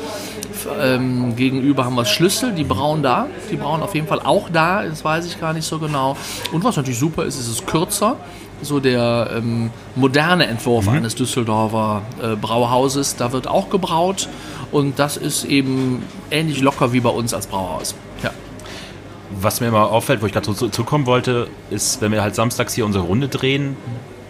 [0.81, 3.27] Ähm, gegenüber haben wir Schlüssel, die brauen da.
[3.51, 6.17] Die brauen auf jeden Fall auch da, das weiß ich gar nicht so genau.
[6.53, 8.17] Und was natürlich super ist, ist es kürzer.
[8.63, 13.15] So der ähm, moderne Entwurf eines Düsseldorfer äh, Brauhauses.
[13.17, 14.31] Da wird auch gebraut
[14.73, 17.95] und das ist eben ähnlich locker wie bei uns als Brauhaus.
[18.23, 18.31] Ja.
[19.39, 22.73] Was mir immer auffällt, wo ich gerade zu- zukommen wollte, ist, wenn wir halt samstags
[22.73, 23.77] hier unsere Runde drehen,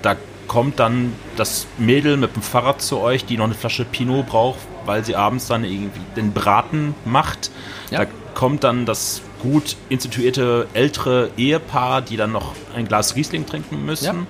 [0.02, 0.16] da
[0.48, 4.58] kommt dann das Mädel mit dem Fahrrad zu euch, die noch eine Flasche Pinot braucht,
[4.87, 7.51] weil sie abends dann irgendwie den Braten macht.
[7.91, 8.05] Ja.
[8.05, 13.84] Da kommt dann das gut instituierte ältere Ehepaar, die dann noch ein Glas Riesling trinken
[13.84, 14.05] müssen.
[14.05, 14.26] Ja.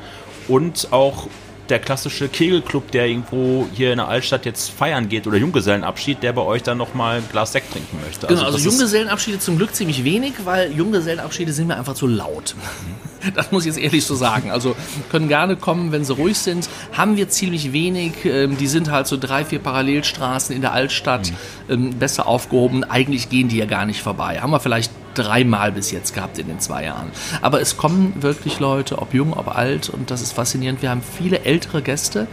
[0.48, 1.28] Und auch
[1.68, 6.32] der klassische Kegelclub, der irgendwo hier in der Altstadt jetzt feiern geht oder Junggesellenabschied, der
[6.32, 8.26] bei euch dann nochmal ein Glas Sekt trinken möchte.
[8.28, 12.54] Genau, also, ist- Junggesellenabschiede zum Glück ziemlich wenig, weil Junggesellenabschiede sind mir einfach zu laut.
[13.34, 14.52] Das muss ich jetzt ehrlich so sagen.
[14.52, 14.76] Also
[15.10, 16.68] können gerne kommen, wenn sie ruhig sind.
[16.92, 18.12] Haben wir ziemlich wenig.
[18.24, 21.32] Ähm, Die sind halt so drei, vier Parallelstraßen in der Altstadt
[21.68, 22.84] ähm, besser aufgehoben.
[22.84, 24.40] Eigentlich gehen die ja gar nicht vorbei.
[24.40, 27.10] Haben wir vielleicht dreimal bis jetzt gehabt in den zwei Jahren.
[27.42, 30.82] Aber es kommen wirklich Leute, ob jung, ob alt, und das ist faszinierend.
[30.82, 32.26] Wir haben viele ältere Gäste,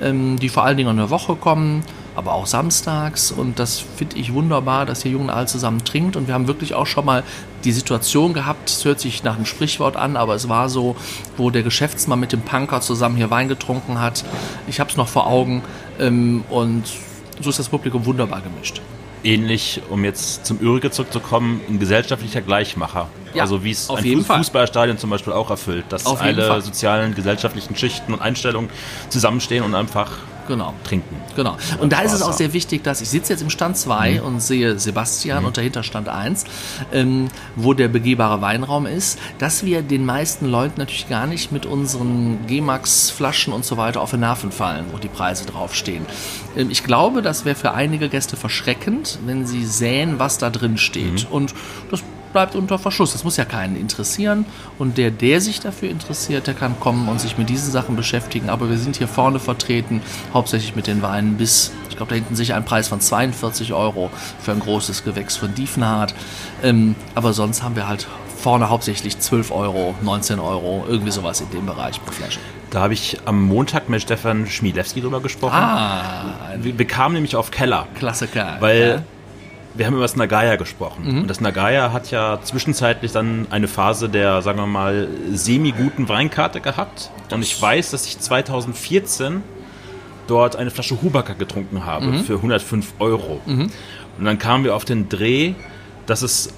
[0.00, 1.82] ähm, die vor allen Dingen in der Woche kommen,
[2.14, 3.32] aber auch samstags.
[3.32, 6.16] Und das finde ich wunderbar, dass hier Jung und Alt zusammen trinkt.
[6.16, 7.22] Und wir haben wirklich auch schon mal
[7.64, 10.94] die Situation gehabt, es hört sich nach einem Sprichwort an, aber es war so,
[11.36, 14.24] wo der Geschäftsmann mit dem Punker zusammen hier Wein getrunken hat.
[14.68, 15.62] Ich habe es noch vor Augen.
[15.98, 16.84] Ähm, und
[17.40, 18.80] so ist das Publikum wunderbar gemischt.
[19.26, 23.08] Ähnlich, um jetzt zum Ürige zurückzukommen, ein gesellschaftlicher Gleichmacher.
[23.34, 24.22] Ja, also wie es auf ein.
[24.22, 26.62] Fußballstadion zum Beispiel auch erfüllt, dass alle Fall.
[26.62, 28.70] sozialen, gesellschaftlichen Schichten und Einstellungen
[29.10, 30.12] zusammenstehen und einfach
[30.46, 30.74] genau.
[30.84, 31.16] trinken.
[31.34, 31.56] Genau.
[31.80, 34.42] Und da ist es auch sehr wichtig, dass ich sitze jetzt im Stand 2 und
[34.42, 36.44] sehe Sebastian und dahinter Stand 1,
[36.92, 41.66] ähm, wo der begehbare Weinraum ist, dass wir den meisten Leuten natürlich gar nicht mit
[41.66, 46.06] unseren G-Max-Flaschen und so weiter auf die Nerven fallen, wo die Preise draufstehen.
[46.56, 50.78] Ähm, ich glaube, das wäre für einige Gäste verschreckend, wenn sie sähen, was da drin
[50.78, 51.26] steht.
[51.30, 51.54] Und
[51.90, 52.02] das
[52.36, 53.12] bleibt unter Verschluss.
[53.12, 54.44] Das muss ja keinen interessieren.
[54.78, 58.50] Und der, der sich dafür interessiert, der kann kommen und sich mit diesen Sachen beschäftigen.
[58.50, 60.02] Aber wir sind hier vorne vertreten,
[60.34, 64.10] hauptsächlich mit den Weinen bis, ich glaube, da hinten sicher ein Preis von 42 Euro
[64.38, 66.14] für ein großes Gewächs von Diefenhardt.
[66.62, 68.06] Ähm, aber sonst haben wir halt
[68.36, 72.40] vorne hauptsächlich 12 Euro, 19 Euro, irgendwie sowas in dem Bereich pro Flasche.
[72.68, 75.54] Da habe ich am Montag mit Stefan Schmielewski drüber gesprochen.
[75.54, 78.56] Ah, wir kamen nämlich auf Keller, Klassiker.
[78.60, 79.15] weil Ja.
[79.76, 81.04] Wir haben über das Nagaya gesprochen.
[81.20, 86.60] Und das Nagaya hat ja zwischenzeitlich dann eine Phase der, sagen wir mal, semi-guten Weinkarte
[86.60, 87.10] gehabt.
[87.32, 89.42] Und ich weiß, dass ich 2014
[90.26, 93.40] dort eine Flasche Hubacker getrunken habe für 105 Euro.
[94.18, 95.54] Und dann kamen wir auf den Dreh,
[96.06, 96.52] dass es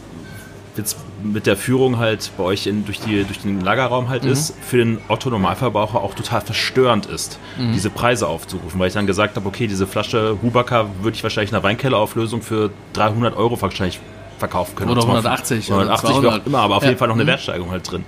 [0.79, 4.55] jetzt mit der Führung halt bei euch in, durch, die, durch den Lagerraum halt ist,
[4.63, 7.39] für den Otto-Normalverbraucher auch total verstörend ist,
[7.75, 8.79] diese Preise aufzurufen.
[8.81, 12.41] Weil ich dann gesagt habe, okay, diese Flasche Hubacker würde ich wahrscheinlich in einer Weinkellerauflösung
[12.43, 14.01] für 300 Euro wahrscheinlich
[14.39, 14.91] verkaufen können.
[14.93, 16.47] Oder Und zwar 180 oder 180, wie auch 200.
[16.47, 16.89] immer, aber auf Ja.
[16.91, 18.05] jeden Fall noch eine Wertsteigerung halt drin.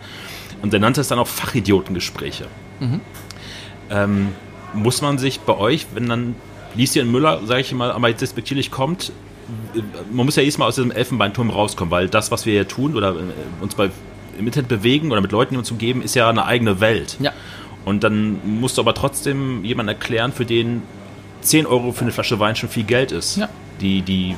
[0.63, 2.47] Und der nannte es dann auch Fachidiotengespräche.
[3.91, 4.29] Ähm,
[4.73, 6.37] muss man sich bei euch, wenn dann
[6.77, 9.11] Lieschen Müller, sage ich mal, aber jetzt despektierlich kommt,
[10.11, 12.97] man muss ja jedes Mal aus diesem Elfenbeinturm rauskommen, weil das, was wir hier tun
[12.97, 13.23] oder äh,
[13.61, 13.91] uns bei,
[14.39, 17.17] im Internet bewegen oder mit Leuten die uns umgeben, ist ja eine eigene Welt.
[17.21, 17.33] Ja.
[17.85, 20.83] Und dann musst du aber trotzdem jemand erklären, für den
[21.43, 23.37] 10 Euro für eine Flasche Wein schon viel Geld ist.
[23.37, 23.49] Ja.
[23.81, 24.37] Die, die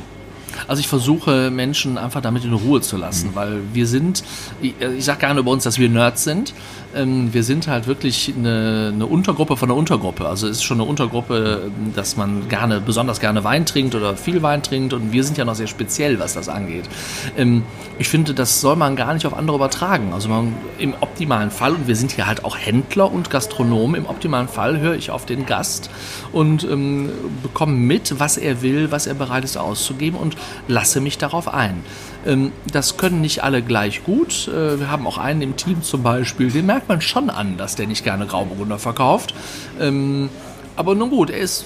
[0.68, 4.22] Also ich versuche Menschen einfach damit in Ruhe zu lassen, weil wir sind,
[4.60, 6.54] ich, ich sage gerne über uns, dass wir Nerds sind.
[6.94, 10.28] Ähm, wir sind halt wirklich eine, eine Untergruppe von einer Untergruppe.
[10.28, 14.42] Also es ist schon eine Untergruppe, dass man gerne, besonders gerne Wein trinkt oder viel
[14.42, 16.88] Wein trinkt und wir sind ja noch sehr speziell, was das angeht.
[17.36, 17.62] Ähm,
[17.98, 20.12] ich finde, das soll man gar nicht auf andere übertragen.
[20.12, 24.06] Also man, im optimalen Fall, und wir sind hier halt auch Händler und Gastronomen, im
[24.06, 25.90] optimalen Fall höre ich auf den Gast
[26.32, 27.10] und ähm,
[27.42, 30.36] bekomme mit, was er will, was er bereit ist auszugeben und
[30.68, 31.82] lasse mich darauf ein.
[32.26, 34.48] Ähm, das können nicht alle gleich gut.
[34.48, 37.76] Äh, wir haben auch einen im Team zum Beispiel, den merkt man schon an, dass
[37.76, 39.34] der nicht gerne Grauburgunder verkauft.
[39.80, 40.28] Ähm,
[40.76, 41.64] aber nun gut, er ist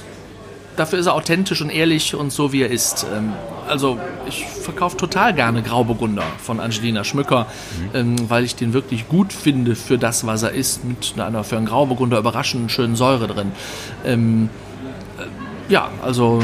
[0.76, 3.06] Dafür ist er authentisch und ehrlich und so wie er ist.
[3.14, 3.32] Ähm,
[3.66, 3.98] also
[4.28, 7.46] ich verkaufe total gerne Grauburgunder von Angelina Schmücker,
[7.94, 11.56] ähm, weil ich den wirklich gut finde für das, was er ist, mit einer für
[11.56, 13.52] einen Grauburgunder überraschend schönen Säure drin.
[14.04, 14.50] Ähm,
[15.18, 16.42] äh, ja, also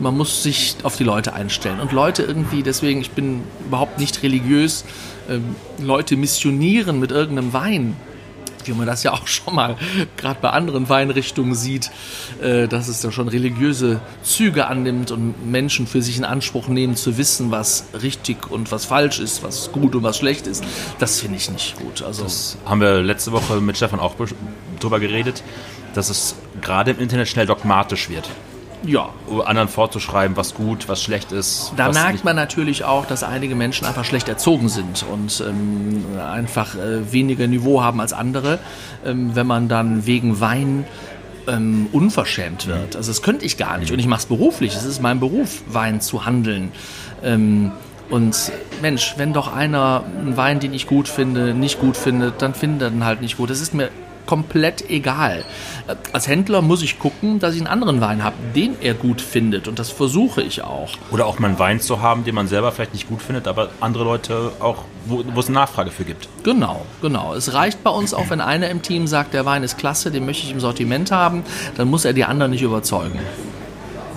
[0.00, 1.78] man muss sich auf die Leute einstellen.
[1.78, 4.84] Und Leute irgendwie, deswegen, ich bin überhaupt nicht religiös,
[5.78, 7.96] Leute missionieren mit irgendeinem Wein
[8.66, 9.76] wie man das ja auch schon mal
[10.16, 11.90] gerade bei anderen Weinrichtungen sieht,
[12.42, 16.96] äh, dass es da schon religiöse Züge annimmt und Menschen für sich in Anspruch nehmen,
[16.96, 20.64] zu wissen, was richtig und was falsch ist, was gut und was schlecht ist.
[20.98, 22.02] Das finde ich nicht gut.
[22.02, 24.14] Also Das haben wir letzte Woche mit Stefan auch
[24.80, 25.42] drüber geredet,
[25.94, 28.28] dass es gerade im Internet schnell dogmatisch wird.
[28.86, 29.08] Ja,
[29.44, 31.72] anderen vorzuschreiben, was gut, was schlecht ist.
[31.76, 36.74] Da merkt man natürlich auch, dass einige Menschen einfach schlecht erzogen sind und ähm, einfach
[36.74, 38.58] äh, weniger Niveau haben als andere,
[39.04, 40.84] ähm, wenn man dann wegen Wein
[41.46, 42.96] ähm, unverschämt wird.
[42.96, 44.74] Also das könnte ich gar nicht und ich mache es beruflich.
[44.74, 46.72] Es ist mein Beruf, Wein zu handeln.
[47.22, 47.72] Ähm,
[48.10, 52.54] und Mensch, wenn doch einer einen Wein, den ich gut finde, nicht gut findet, dann
[52.54, 53.50] findet er ihn halt nicht gut.
[53.50, 53.88] Das ist mir
[54.26, 55.44] komplett egal.
[56.12, 59.68] Als Händler muss ich gucken, dass ich einen anderen Wein habe, den er gut findet
[59.68, 60.90] und das versuche ich auch.
[61.10, 63.70] Oder auch mal einen Wein zu haben, den man selber vielleicht nicht gut findet, aber
[63.80, 66.28] andere Leute auch, wo, wo es eine Nachfrage für gibt.
[66.42, 67.34] Genau, genau.
[67.34, 70.26] Es reicht bei uns auch, wenn einer im Team sagt, der Wein ist klasse, den
[70.26, 71.44] möchte ich im Sortiment haben,
[71.76, 73.18] dann muss er die anderen nicht überzeugen.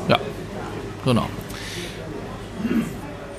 [0.07, 0.17] Ja,
[1.03, 1.27] genau.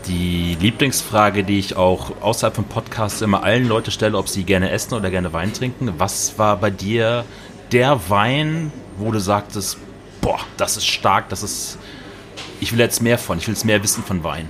[0.09, 4.71] Die Lieblingsfrage, die ich auch außerhalb vom Podcast immer allen Leuten stelle, ob sie gerne
[4.71, 5.93] essen oder gerne Wein trinken.
[5.99, 7.25] Was war bei dir
[7.73, 9.77] der Wein, wo du sagtest,
[10.21, 11.79] boah, das ist stark, das ist.
[12.61, 14.49] Ich will jetzt mehr von, ich will jetzt mehr wissen von Wein.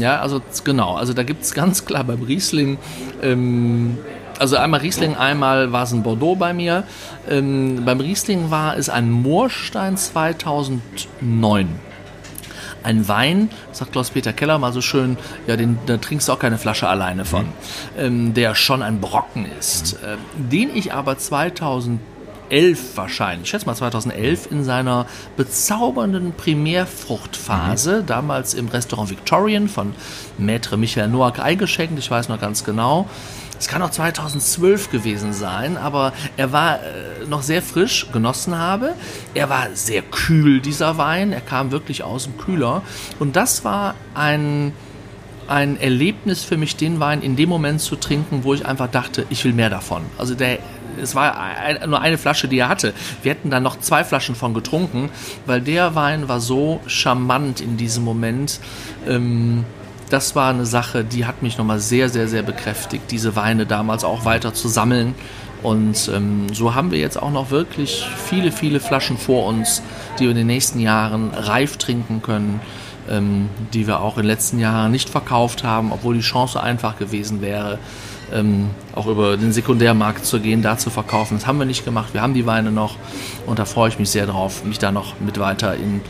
[0.00, 0.96] Ja, also genau.
[0.96, 2.76] Also da gibt es ganz klar beim Riesling,
[3.22, 3.96] ähm,
[4.38, 6.84] also einmal Riesling, einmal war es ein Bordeaux bei mir.
[7.28, 11.68] Ähm, beim Riesling war es ein Moorstein 2009.
[12.86, 15.18] Ein Wein, sagt Klaus-Peter Keller mal so schön,
[15.48, 17.46] ja, den, da trinkst du auch keine Flasche alleine von,
[17.98, 21.98] ähm, der schon ein Brocken ist, ähm, den ich aber 2011
[22.94, 25.06] wahrscheinlich, ich schätze mal 2011, in seiner
[25.36, 29.92] bezaubernden Primärfruchtphase, damals im Restaurant Victorian von
[30.40, 33.08] Maître Michael Noack eingeschenkt, ich weiß noch ganz genau,
[33.58, 38.94] es kann auch 2012 gewesen sein, aber er war äh, noch sehr frisch, genossen habe.
[39.34, 41.32] Er war sehr kühl, dieser Wein.
[41.32, 42.82] Er kam wirklich aus dem Kühler.
[43.18, 44.72] Und das war ein,
[45.48, 49.26] ein Erlebnis für mich, den Wein in dem Moment zu trinken, wo ich einfach dachte,
[49.30, 50.02] ich will mehr davon.
[50.18, 50.58] Also der,
[51.00, 51.34] es war
[51.86, 52.94] nur eine Flasche, die er hatte.
[53.22, 55.10] Wir hätten dann noch zwei Flaschen von getrunken,
[55.46, 58.60] weil der Wein war so charmant in diesem Moment.
[59.08, 59.64] Ähm,
[60.10, 64.04] das war eine Sache, die hat mich nochmal sehr, sehr, sehr bekräftigt, diese Weine damals
[64.04, 65.14] auch weiter zu sammeln.
[65.62, 69.82] Und ähm, so haben wir jetzt auch noch wirklich viele, viele Flaschen vor uns,
[70.18, 72.60] die wir in den nächsten Jahren reif trinken können,
[73.10, 76.98] ähm, die wir auch in den letzten Jahren nicht verkauft haben, obwohl die Chance einfach
[76.98, 77.78] gewesen wäre,
[78.32, 81.38] ähm, auch über den Sekundärmarkt zu gehen, da zu verkaufen.
[81.38, 82.12] Das haben wir nicht gemacht.
[82.12, 82.96] Wir haben die Weine noch
[83.46, 86.00] und da freue ich mich sehr drauf, mich da noch mit weiter in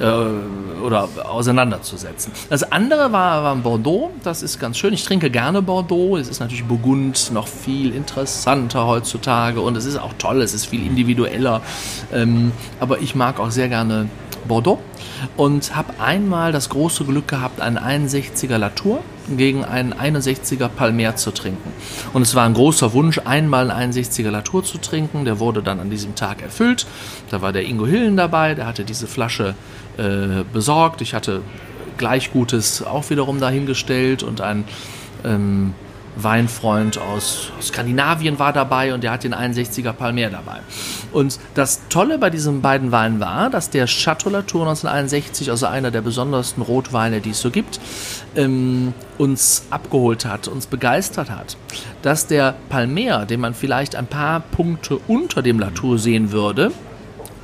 [0.00, 2.32] äh, oder auseinanderzusetzen.
[2.48, 4.92] Das andere war, war Bordeaux, das ist ganz schön.
[4.92, 6.16] Ich trinke gerne Bordeaux.
[6.16, 10.66] Es ist natürlich Burgund noch viel interessanter heutzutage und es ist auch toll, es ist
[10.66, 11.62] viel individueller.
[12.12, 14.08] Ähm, aber ich mag auch sehr gerne
[14.48, 14.78] Bordeaux
[15.36, 19.00] und habe einmal das große Glück gehabt, einen 61er Latour
[19.36, 21.72] gegen einen 61er Palmer zu trinken.
[22.12, 25.24] Und es war ein großer Wunsch, einmal einen 61er Latour zu trinken.
[25.24, 26.86] Der wurde dann an diesem Tag erfüllt.
[27.30, 29.54] Da war der Ingo Hillen dabei, der hatte diese Flasche
[30.00, 31.02] äh, besorgt.
[31.02, 31.42] Ich hatte
[31.98, 34.64] gleich Gutes auch wiederum dahingestellt und ein
[35.24, 35.74] ähm,
[36.16, 40.60] Weinfreund aus Skandinavien war dabei und der hat den 61er Palmer dabei.
[41.12, 45.90] Und das Tolle bei diesen beiden Weinen war, dass der Chateau Latour 1961, also einer
[45.90, 47.80] der besondersten Rotweine, die es so gibt,
[48.36, 51.56] ähm, uns abgeholt hat, uns begeistert hat.
[52.02, 56.72] Dass der Palmer, den man vielleicht ein paar Punkte unter dem Latour sehen würde,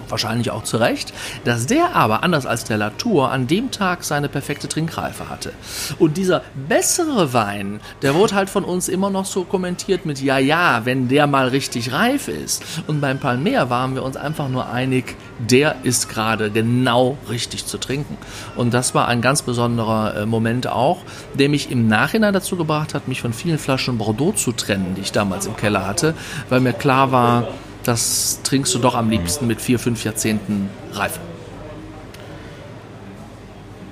[0.09, 1.12] wahrscheinlich auch zu Recht,
[1.44, 5.52] dass der aber, anders als der Latour, an dem Tag seine perfekte Trinkreife hatte.
[5.98, 10.38] Und dieser bessere Wein, der wurde halt von uns immer noch so kommentiert mit, ja,
[10.38, 12.64] ja, wenn der mal richtig reif ist.
[12.86, 17.78] Und beim Palmer waren wir uns einfach nur einig, der ist gerade genau richtig zu
[17.78, 18.16] trinken.
[18.57, 20.98] Und das war ein ganz besonderer äh, Moment auch,
[21.34, 25.02] der mich im Nachhinein dazu gebracht hat, mich von vielen Flaschen Bordeaux zu trennen, die
[25.02, 26.14] ich damals im Keller hatte,
[26.48, 27.48] weil mir klar war,
[27.87, 31.20] das trinkst du doch am liebsten mit vier, fünf Jahrzehnten Reife.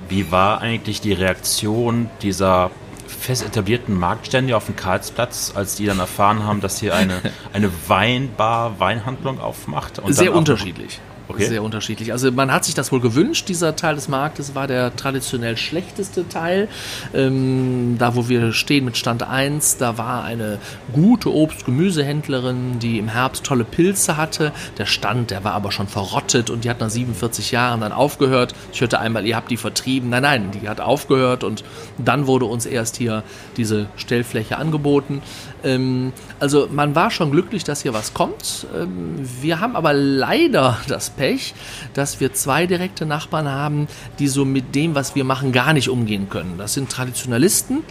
[0.09, 2.71] Wie war eigentlich die Reaktion dieser
[3.07, 7.21] fest etablierten Marktstände auf dem Karlsplatz, als die dann erfahren haben, dass hier eine,
[7.53, 10.01] eine Weinbar, Weinhandlung aufmacht?
[10.07, 10.99] Sehr unterschiedlich.
[11.27, 11.47] Okay.
[11.47, 12.11] Sehr unterschiedlich.
[12.11, 13.49] Also man hat sich das wohl gewünscht.
[13.49, 16.67] Dieser Teil des Marktes war der traditionell schlechteste Teil.
[17.13, 20.59] Ähm, da, wo wir stehen mit Stand 1, da war eine
[20.93, 24.51] gute Obst-Gemüsehändlerin, die im Herbst tolle Pilze hatte.
[24.77, 28.53] Der Stand, der war aber schon verrottet und die hat nach 47 Jahren dann aufgehört.
[28.71, 30.09] Ich hörte einmal, ihr habt die vertrieben.
[30.09, 31.63] Nein, nein, die hat aufgehört und
[31.97, 33.23] dann wurde uns erst hier
[33.57, 35.23] diese Stellfläche angeboten.
[35.65, 38.67] Ähm, also man war schon glücklich, dass hier was kommt.
[38.75, 41.53] Ähm, wir haben aber leider das Pech,
[41.93, 43.87] dass wir zwei direkte Nachbarn haben,
[44.19, 46.55] die so mit dem, was wir machen, gar nicht umgehen können.
[46.57, 47.83] Das sind Traditionalisten,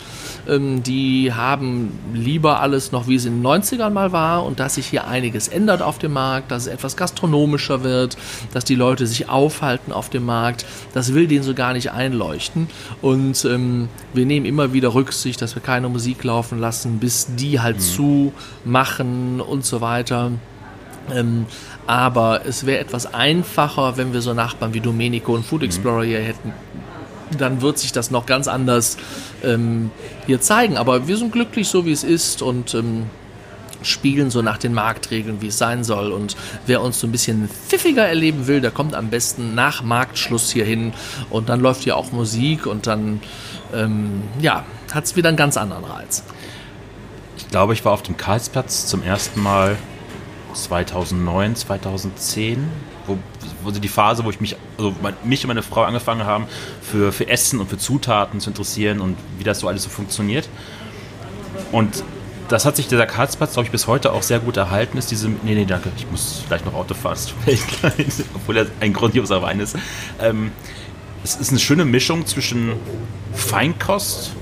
[0.48, 4.76] ähm, die haben lieber alles noch, wie es in den 90ern mal war und dass
[4.76, 8.16] sich hier einiges ändert auf dem Markt, dass es etwas gastronomischer wird,
[8.52, 10.64] dass die Leute sich aufhalten auf dem Markt.
[10.92, 12.68] Das will denen so gar nicht einleuchten.
[13.02, 17.60] Und ähm, wir nehmen immer wieder Rücksicht, dass wir keine Musik laufen lassen, bis die
[17.60, 17.80] halt mhm.
[17.80, 18.32] zu
[18.64, 20.32] machen und so weiter.
[21.12, 21.46] Ähm,
[21.86, 25.66] aber es wäre etwas einfacher, wenn wir so Nachbarn wie Domenico und Food mhm.
[25.66, 26.52] Explorer hier hätten.
[27.38, 28.96] Dann wird sich das noch ganz anders
[29.42, 29.90] ähm,
[30.26, 30.76] hier zeigen.
[30.76, 33.06] Aber wir sind glücklich, so wie es ist und ähm,
[33.84, 36.12] spielen so nach den Marktregeln, wie es sein soll.
[36.12, 36.36] Und
[36.66, 40.64] wer uns so ein bisschen pfiffiger erleben will, der kommt am besten nach Marktschluss hier
[40.64, 40.92] hin.
[41.30, 43.20] Und dann läuft hier auch Musik und dann,
[43.74, 46.22] ähm, ja, hat es wieder einen ganz anderen Reiz.
[47.36, 49.76] Ich glaube, ich war auf dem Karlsplatz zum ersten Mal
[50.54, 52.68] 2009, 2010,
[53.06, 53.18] wo,
[53.62, 54.94] wo die Phase, wo ich mich, also
[55.24, 56.46] mich und meine Frau angefangen haben,
[56.80, 60.48] für, für Essen und für Zutaten zu interessieren und wie das so alles so funktioniert.
[61.72, 62.04] Und
[62.48, 64.98] das hat sich dieser Karlsplatz, glaube ich, bis heute auch sehr gut erhalten.
[64.98, 67.18] Ist diese, nee, nee, danke, ich muss gleich noch Auto fahren,
[68.34, 69.76] obwohl er ein grandioser Wein ist.
[70.20, 70.52] Ähm,
[71.24, 72.74] es ist eine schöne Mischung zwischen
[73.32, 74.32] Feinkost,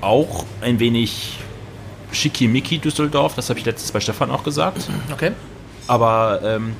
[0.00, 1.38] auch ein wenig
[2.10, 4.88] Schickimicki Düsseldorf, das habe ich letztes bei Stefan auch gesagt.
[5.12, 5.32] Okay.
[5.86, 6.74] Aber ähm,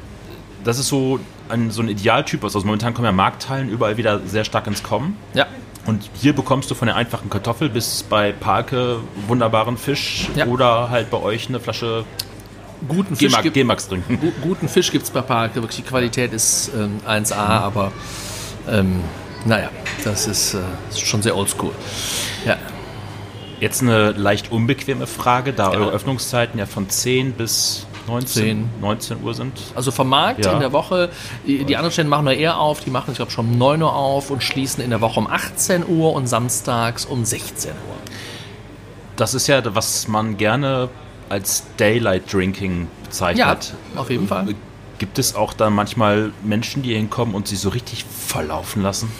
[0.64, 2.42] das ist so ein, so ein Idealtyp.
[2.42, 5.16] Also momentan kommen ja Markthallen überall wieder sehr stark ins Kommen.
[5.34, 5.46] Ja.
[5.86, 8.98] Und hier bekommst du von der einfachen Kartoffel bis bei Parke
[9.28, 10.46] wunderbaren Fisch ja.
[10.46, 12.04] oder halt bei euch eine Flasche
[12.88, 14.18] guten Fisch G-Max trinken.
[14.20, 15.56] Gu guten Fisch gibt es bei Parke.
[15.56, 17.50] Wirklich, die Qualität ist ähm, 1A, mhm.
[17.50, 17.92] aber
[18.68, 19.00] ähm,
[19.44, 19.70] naja,
[20.04, 20.58] das ist, äh,
[20.90, 21.72] ist schon sehr oldschool.
[22.44, 22.56] Ja.
[23.60, 28.68] Jetzt eine leicht unbequeme Frage, da eure Öffnungszeiten ja von 10 bis 19, 10.
[28.80, 29.52] 19 Uhr sind.
[29.74, 30.52] Also vom Markt Ja.
[30.54, 31.10] in der Woche,
[31.46, 33.82] die, die anderen Stellen machen nur eher auf, die machen, ich glaube, schon um 9
[33.82, 37.76] Uhr auf und schließen in der Woche um 18 Uhr und samstags um 16 Uhr.
[39.16, 40.88] Das ist ja, was man gerne
[41.28, 43.74] als Daylight Drinking Ja, bezeichnet.
[43.96, 44.54] auf jeden Fall.
[45.00, 49.10] Gibt es auch da manchmal Menschen, die hinkommen und sich so richtig volllaufen lassen?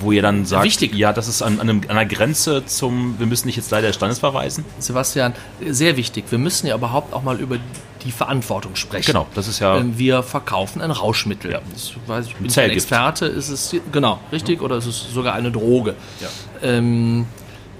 [0.00, 0.94] Wo ihr dann sagt, Wichtig.
[0.94, 3.86] ja, das ist an, an, einem, an einer Grenze zum, wir müssen dich jetzt leider
[3.88, 4.64] des Standes verweisen.
[4.78, 5.34] Sebastian,
[5.68, 6.24] sehr wichtig.
[6.30, 7.58] Wir müssen ja überhaupt auch mal über
[8.02, 9.06] die Verantwortung sprechen.
[9.06, 11.60] Genau, das ist ja- Wir verkaufen ein Rauschmittel.
[11.72, 12.86] Das weiß ich, bin ich ein Zellgift.
[12.90, 13.26] Experte.
[13.26, 15.94] Ist es genau richtig oder ist es sogar eine Droge?
[16.20, 16.28] Ja.
[16.62, 17.26] Ähm,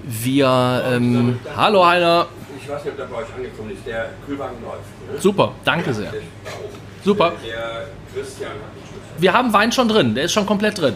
[0.03, 2.27] wir, ähm, hallo Heiner,
[2.67, 3.87] Ich weiß nicht, ob der bei euch angekommen ist.
[3.87, 5.13] Der Kühlwagen läuft.
[5.13, 5.21] Ne?
[5.21, 6.11] super, danke sehr.
[7.01, 7.31] Super.
[7.41, 9.21] Der Christian hat den Schlüssel.
[9.21, 10.95] Wir haben Wein schon drin, der ist schon komplett drin.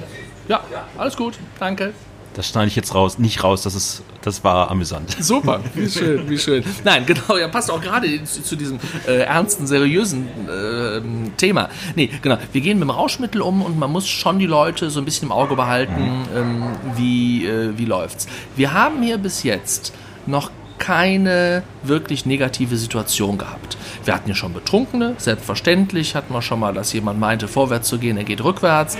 [0.50, 0.60] Ja,
[0.98, 1.94] alles gut, danke.
[2.34, 5.16] Das schneide ich jetzt raus, nicht raus, das, ist, das war amüsant.
[5.24, 6.62] Super, wie schön, wie schön.
[6.84, 11.02] Nein, genau, ja, passt auch gerade zu, zu diesem äh, ernsten, seriösen äh,
[11.38, 11.70] Thema.
[11.96, 15.00] Nee, genau, wir gehen mit dem Rauschmittel um und man muss schon die Leute so
[15.00, 16.64] ein bisschen im Auge behalten, ähm,
[16.98, 18.28] wie, äh, wie läuft's.
[18.58, 19.94] Wir haben hier bis jetzt
[20.26, 20.52] noch
[20.82, 23.78] keine wirklich negative Situation gehabt.
[24.04, 28.00] Wir hatten ja schon Betrunkene, selbstverständlich hatten wir schon mal, dass jemand meinte, vorwärts zu
[28.00, 28.98] gehen, er geht rückwärts.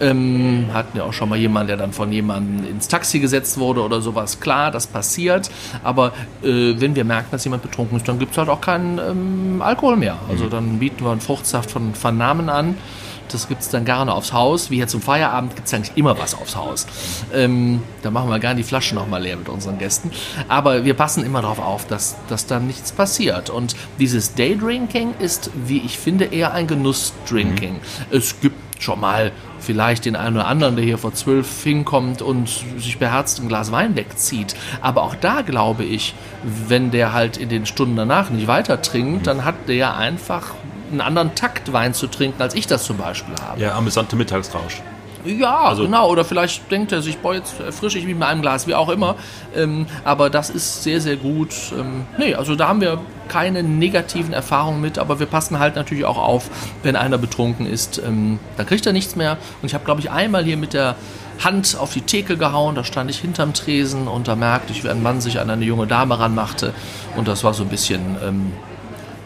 [0.00, 3.82] Ähm, hatten ja auch schon mal jemanden, der dann von jemandem ins Taxi gesetzt wurde
[3.82, 4.40] oder sowas.
[4.40, 5.50] Klar, das passiert,
[5.84, 6.12] aber
[6.42, 9.62] äh, wenn wir merken, dass jemand betrunken ist, dann gibt es halt auch keinen ähm,
[9.62, 10.16] Alkohol mehr.
[10.30, 12.74] Also dann bieten wir einen Fruchtsaft von Vernamen an.
[13.32, 14.70] Das gibt es dann gerne aufs Haus.
[14.70, 16.86] Wie jetzt zum Feierabend gibt es eigentlich immer was aufs Haus.
[17.32, 20.10] Ähm, da machen wir gerne die Flaschen nochmal leer mit unseren Gästen.
[20.48, 23.50] Aber wir passen immer darauf auf, dass, dass da nichts passiert.
[23.50, 27.80] Und dieses Daydrinking ist, wie ich finde, eher ein Genussdrinking.
[28.10, 32.48] Es gibt schon mal vielleicht den einen oder anderen, der hier vor zwölf hinkommt und
[32.78, 34.54] sich beherzt ein Glas Wein wegzieht.
[34.80, 39.26] Aber auch da glaube ich, wenn der halt in den Stunden danach nicht weiter trinkt,
[39.26, 40.54] dann hat der einfach
[40.90, 43.60] einen anderen Takt Wein zu trinken, als ich das zum Beispiel habe.
[43.60, 44.82] Ja, amüsante Mittagsrausch.
[45.24, 46.10] Ja, genau.
[46.10, 48.88] Oder vielleicht denkt er sich, boah, jetzt erfrische ich mich mit einem Glas, wie auch
[48.88, 49.16] immer.
[49.54, 51.52] Ähm, aber das ist sehr, sehr gut.
[51.78, 56.04] Ähm, nee, also da haben wir keine negativen Erfahrungen mit, aber wir passen halt natürlich
[56.04, 56.48] auch auf,
[56.82, 59.38] wenn einer betrunken ist, ähm, dann kriegt er nichts mehr.
[59.60, 60.94] Und ich habe, glaube ich, einmal hier mit der
[61.44, 64.88] Hand auf die Theke gehauen, da stand ich hinterm Tresen und da merkte ich, wie
[64.88, 66.72] ein Mann sich an eine junge Dame ranmachte.
[67.16, 68.52] Und das war so ein bisschen ähm,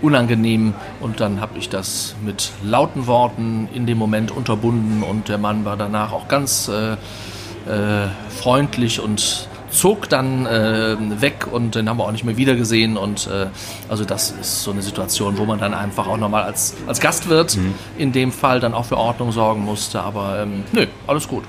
[0.02, 5.38] unangenehm und dann habe ich das mit lauten Worten in dem Moment unterbunden und der
[5.38, 11.88] Mann war danach auch ganz äh, äh, freundlich und zog dann äh, weg und den
[11.88, 13.46] haben wir auch nicht mehr wiedergesehen und äh,
[13.88, 17.56] also das ist so eine Situation, wo man dann einfach auch nochmal als, als Gastwirt
[17.96, 21.44] in dem Fall dann auch für Ordnung sorgen musste, aber ähm, nö, alles gut.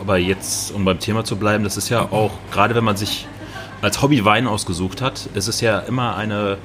[0.00, 3.28] Aber jetzt, um beim Thema zu bleiben, das ist ja auch, gerade wenn man sich
[3.82, 6.56] als Hobby Wein ausgesucht hat, ist es ja immer eine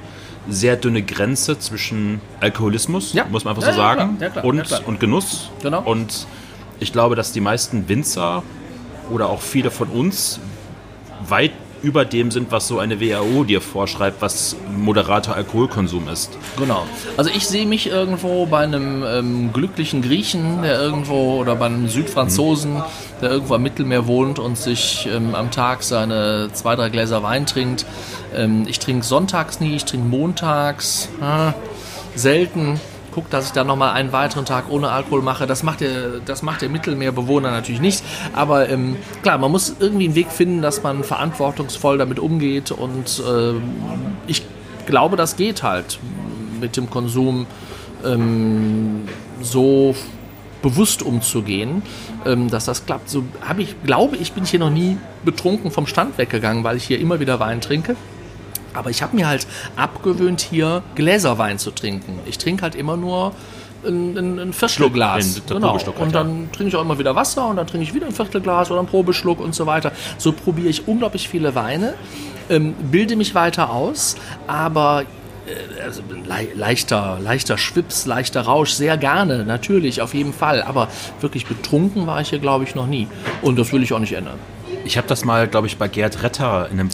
[0.48, 3.24] sehr dünne Grenze zwischen Alkoholismus, Ja.
[3.30, 4.30] muss man einfach Ja, so sagen, klar.
[4.30, 4.44] Klar.
[4.44, 5.50] und, und Genuss.
[5.62, 5.82] Genau.
[5.82, 6.26] Und
[6.80, 8.42] ich glaube, dass die meisten Winzer
[9.10, 10.40] oder auch viele von uns
[11.28, 16.30] weit über dem sind, was so eine WHO dir vorschreibt, was moderater Alkoholkonsum ist.
[16.56, 16.84] Genau.
[17.16, 21.86] Also ich sehe mich irgendwo bei einem ähm, glücklichen Griechen, der irgendwo, oder bei einem
[21.86, 22.82] Südfranzosen,
[23.20, 27.46] der irgendwo am Mittelmeer wohnt und sich ähm, am Tag seine zwei, drei Gläser Wein
[27.46, 27.84] trinkt.
[28.36, 31.54] Ähm, ich trinke sonntags nie, ich trinke montags, ah,
[32.14, 32.80] selten.
[33.12, 35.46] Guck, dass ich dann nochmal einen weiteren Tag ohne Alkohol mache.
[35.46, 38.04] Das macht der, das macht der Mittelmeerbewohner natürlich nicht.
[38.34, 42.72] Aber ähm, klar, man muss irgendwie einen Weg finden, dass man verantwortungsvoll damit umgeht.
[42.72, 43.62] Und ähm,
[44.26, 44.42] ich
[44.84, 45.98] glaube, das geht halt
[46.60, 47.46] mit dem Konsum
[48.04, 49.08] ähm,
[49.40, 49.94] so
[50.60, 51.82] bewusst umzugehen,
[52.24, 53.08] ähm, dass das klappt.
[53.08, 56.76] So habe ich, glaube ich, bin ich hier noch nie betrunken vom Stand weggegangen, weil
[56.76, 57.96] ich hier immer wieder Wein trinke.
[58.76, 59.46] Aber ich habe mir halt
[59.76, 62.20] abgewöhnt, hier Gläserwein zu trinken.
[62.26, 63.32] Ich trinke halt immer nur
[63.86, 65.42] ein, ein, ein Viertelglas.
[65.48, 65.72] Genau.
[65.72, 68.12] Halt, Und dann trinke ich auch immer wieder Wasser und dann trinke ich wieder ein
[68.12, 69.92] Viertelglas oder ein Probeschluck und so weiter.
[70.18, 71.94] So probiere ich unglaublich viele Weine,
[72.50, 74.16] ähm, bilde mich weiter aus,
[74.46, 75.04] aber
[75.46, 80.62] äh, also le leichter, leichter Schwips, leichter Rausch, sehr gerne, natürlich, auf jeden Fall.
[80.62, 80.88] Aber
[81.20, 83.08] wirklich betrunken war ich hier, glaube ich, noch nie.
[83.42, 84.38] Und das will ich auch nicht ändern.
[84.84, 86.90] Ich habe das mal, glaube ich, bei Gerd Retter in einem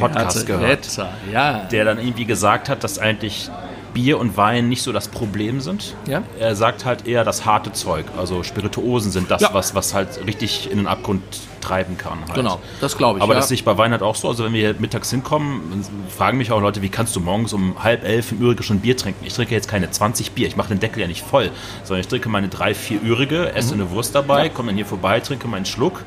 [0.00, 0.86] Podcast Gerhard gehört.
[0.86, 1.58] Retter, ja.
[1.70, 3.50] der dann irgendwie gesagt hat, dass eigentlich
[3.94, 5.94] Bier und Wein nicht so das Problem sind.
[6.06, 6.22] Ja.
[6.38, 9.54] Er sagt halt eher das harte Zeug, also Spirituosen sind das, Ja.
[9.54, 11.22] was, was halt richtig in den Abgrund
[11.62, 12.18] treiben kann.
[12.26, 12.34] Halt.
[12.34, 13.22] Genau, das glaube ich.
[13.22, 13.40] Aber ja.
[13.40, 14.28] das sehe ich bei Wein halt auch so.
[14.28, 15.82] Also wenn wir hier mittags hinkommen,
[16.14, 18.98] fragen mich auch Leute, wie kannst du morgens um halb elf im Ürige schon Bier
[18.98, 19.24] trinken?
[19.24, 21.50] Ich trinke jetzt keine 20 Bier, ich mache den Deckel ja nicht voll,
[21.82, 23.80] sondern ich trinke meine drei, vier Ürige, esse Mhm.
[23.80, 26.04] eine Wurst dabei, komme dann hier vorbei, trinke meinen Schluck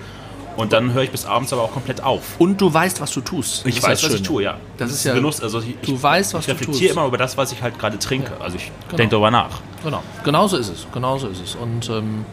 [0.59, 2.21] Und dann höre ich bis abends aber auch komplett auf.
[2.37, 3.65] Und du weißt, was du tust.
[3.65, 4.57] Ich weiß, was ich tue, ja.
[4.77, 5.41] Das, das ist ja Genuss.
[5.41, 8.31] Also ich, du weißt, was ich reflektiere immer über das, was ich halt gerade trinke.
[8.39, 8.97] Also ich Genau.
[8.97, 9.61] denke darüber nach.
[9.83, 11.55] Genau, genauso ist es, genauso ist es.
[11.55, 12.25] Und ähm,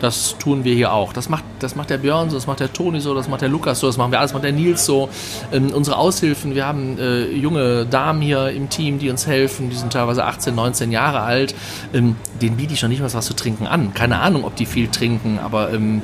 [0.00, 1.12] das tun wir hier auch.
[1.14, 3.48] Das macht, das macht der Björn so, das macht der Toni so, das macht der
[3.48, 5.08] Lukas so, das machen wir alles, das macht der Nils so.
[5.52, 9.76] Ähm, unsere Aushilfen, wir haben äh, junge Damen hier im Team, die uns helfen, die
[9.76, 11.54] sind teilweise 18, 19 Jahre alt.
[11.94, 13.94] Ähm, denen biete ich schon nicht mal was zu trinken an.
[13.94, 16.02] Keine Ahnung, ob die viel trinken, aber ähm,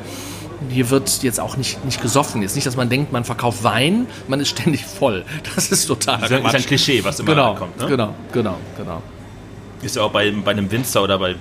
[0.69, 2.43] hier wird jetzt auch nicht, nicht gesoffen.
[2.43, 5.25] Jetzt nicht, dass man denkt, man verkauft Wein, man ist ständig voll.
[5.55, 6.63] Das ist total Das ist ein.
[6.67, 7.79] Klischee, was immer Genau, kommt.
[7.79, 7.87] Ne?
[7.87, 9.03] genau, genau, genau.
[9.83, 11.37] Ist ja auch bei, bei einem Winzer oder bei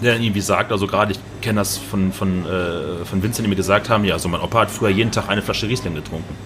[0.00, 3.48] der dann irgendwie sagt, also gerade ich kenne das von, von, äh, von Winzern, die
[3.50, 6.36] mir gesagt haben, ja, also mein Opa hat früher jeden Tag eine Flasche Riesling getrunken.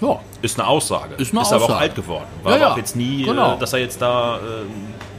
[0.00, 1.14] Ja, Ist eine Aussage.
[1.16, 1.78] Ist eine aber auch Aussage.
[1.80, 2.24] alt geworden.
[2.42, 3.56] War Ja, aber ja, auch jetzt nie, genau.
[3.56, 4.40] äh, dass er jetzt da äh,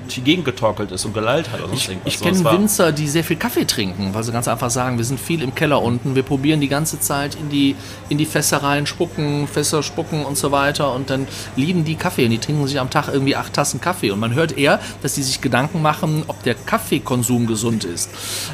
[0.09, 1.89] durch die Gegend getorkelt ist und gelallt hat oder irgendwas.
[2.05, 4.97] Ich Sondern kenne war- Winzer, die sehr viel Kaffee trinken, weil sie ganz einfach sagen,
[4.97, 7.75] wir sind viel im Keller unten, wir probieren die ganze Zeit in die,
[8.09, 12.25] in die Fässer rein, spucken, Fässer spucken und so weiter und dann lieben die Kaffee
[12.25, 15.13] und die trinken sich am Tag irgendwie acht Tassen Kaffee und man hört eher, dass
[15.13, 18.09] die sich Gedanken machen, ob der Kaffeekonsum gesund ist,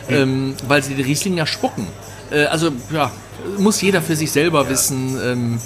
[0.10, 1.88] ähm, weil sie den Riesling ja spucken.
[2.32, 3.12] Äh, also ja,
[3.58, 5.60] muss jeder für sich selber wissen, ähm,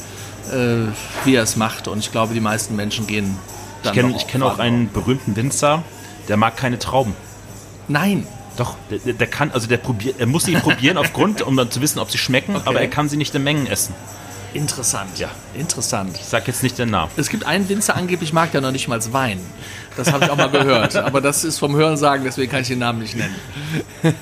[0.51, 0.87] äh,
[1.25, 3.35] wie er es macht und ich glaube, die meisten Menschen gehen
[3.84, 5.84] Ich kenne kenn auch einen berühmten Winzer,
[6.27, 7.13] der mag keine Trauben.
[7.88, 8.27] Nein,
[8.57, 11.82] Doch, der, der- kann, also der probiert, er muss sie probieren aufgrund, um dann zu
[11.82, 13.93] wissen, ob sie schmecken, aber er kann sie nicht in Mengen essen.
[14.53, 15.17] interessant.
[15.17, 15.30] Ja.
[15.53, 16.17] Interessant.
[16.19, 17.11] Ich sag jetzt nicht den Namen.
[17.15, 19.39] Es gibt einen Winzer, angeblich mag der noch nicht mal Wein.
[19.95, 20.95] Das habe ich auch mal gehört.
[20.97, 23.36] Aber das ist vom Hörensagen, deswegen kann ich den Namen nicht nennen.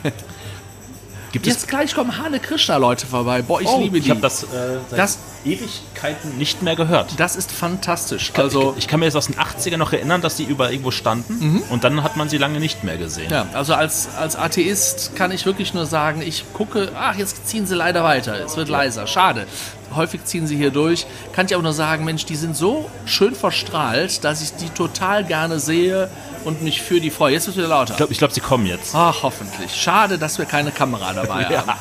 [1.31, 3.41] Gibt Jetzt gleich kommen Hane Krishna Leute vorbei.
[3.41, 4.05] Boah, ich Oh, liebe die.
[4.05, 4.47] Ich habe das, äh,
[4.89, 7.13] seit Das- Ewigkeiten nicht mehr gehört.
[7.17, 8.31] das ist fantastisch.
[8.35, 10.91] Also, ich, ich kann mir jetzt aus den 80ern noch erinnern, dass die überall irgendwo
[10.91, 13.31] standen und dann hat man sie lange nicht mehr gesehen.
[13.31, 17.65] ja, also als, als Atheist kann ich wirklich nur sagen, ich gucke, ach, jetzt ziehen
[17.65, 18.43] sie leider weiter.
[18.43, 19.07] Es wird leiser.
[19.07, 19.47] Schade.
[19.95, 21.05] Häufig ziehen sie hier durch.
[21.33, 25.23] Kann ich aber nur sagen, Mensch, die sind so schön verstrahlt, dass ich die total
[25.23, 26.09] gerne sehe
[26.45, 27.33] und mich für die freue.
[27.33, 27.91] Jetzt wird es wieder lauter.
[27.93, 28.93] Ich glaube, glaub, sie kommen jetzt.
[28.95, 29.73] Ach, hoffentlich.
[29.75, 31.79] Schade, dass wir keine Kamera dabei haben.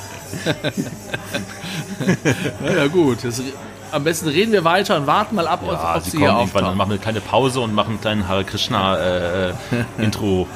[2.61, 3.19] Na ja, gut.
[3.25, 3.43] Das,
[3.93, 6.31] am besten reden wir weiter und warten mal ab, ob, Ah, ob sie sie kommen
[6.31, 9.49] hier irgendwann, dann machen wir eine kleine Pause und machen einen kleinen Hare Krishna äh,
[9.51, 9.55] äh,
[9.99, 10.49] Intro.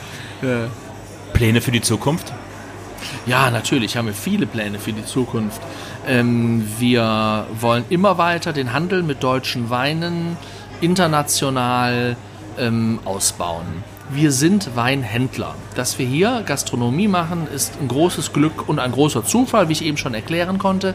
[1.33, 2.33] Pläne für die Zukunft?
[3.27, 5.61] Ja, natürlich haben wir viele Pläne für die Zukunft.
[6.07, 10.37] Ähm, wir wollen immer weiter den Handel mit deutschen Weinen
[10.81, 12.17] international
[12.59, 13.85] ähm, ausbauen.
[14.13, 15.55] Wir sind Weinhändler.
[15.77, 19.85] Dass wir hier Gastronomie machen, ist ein großes Glück und ein großer Zufall, wie ich
[19.85, 20.95] eben schon erklären konnte.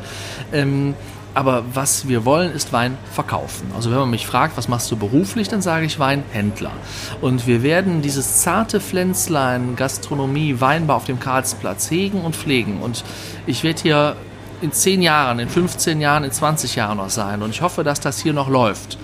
[0.52, 0.96] Ähm,
[1.36, 3.68] aber was wir wollen, ist Wein verkaufen.
[3.76, 6.72] Also wenn man mich fragt, was machst du beruflich, dann sage ich Weinhändler.
[7.20, 12.80] Und wir werden dieses zarte Pflänzlein Gastronomie, Weinbau auf dem Karlsplatz hegen und pflegen.
[12.82, 13.04] Und
[13.46, 14.16] ich werde hier
[14.62, 17.42] in 10 Jahren, in 15 Jahren, in 20 Jahren noch sein.
[17.42, 18.98] Und ich hoffe, dass das hier noch läuft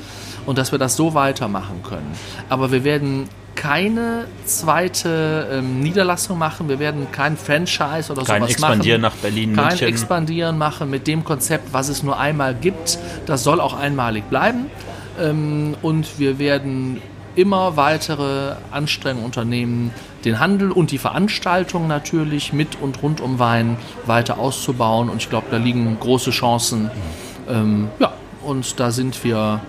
[0.46, 2.14] und dass wir das so weitermachen können.
[2.48, 3.28] Aber wir werden
[3.62, 6.68] keine zweite ähm, Niederlassung machen.
[6.68, 9.14] Wir werden kein Franchise oder Kein sowas Expandieren machen.
[9.14, 9.88] nach Berlin, Kein München.
[9.88, 12.98] Expandieren machen mit dem Konzept, was es nur einmal gibt.
[13.28, 14.66] Das soll auch einmalig bleiben.
[15.20, 17.02] Ähm, und wir werden
[17.36, 19.92] immer weitere Anstrengungen unternehmen,
[20.26, 25.08] den Handel und die Veranstaltung natürlich mit und rund um Wein weiter auszubauen.
[25.08, 26.90] Und ich glaube, da liegen große Chancen.
[27.48, 28.12] Ähm, ja,
[28.44, 29.62] und da sind wir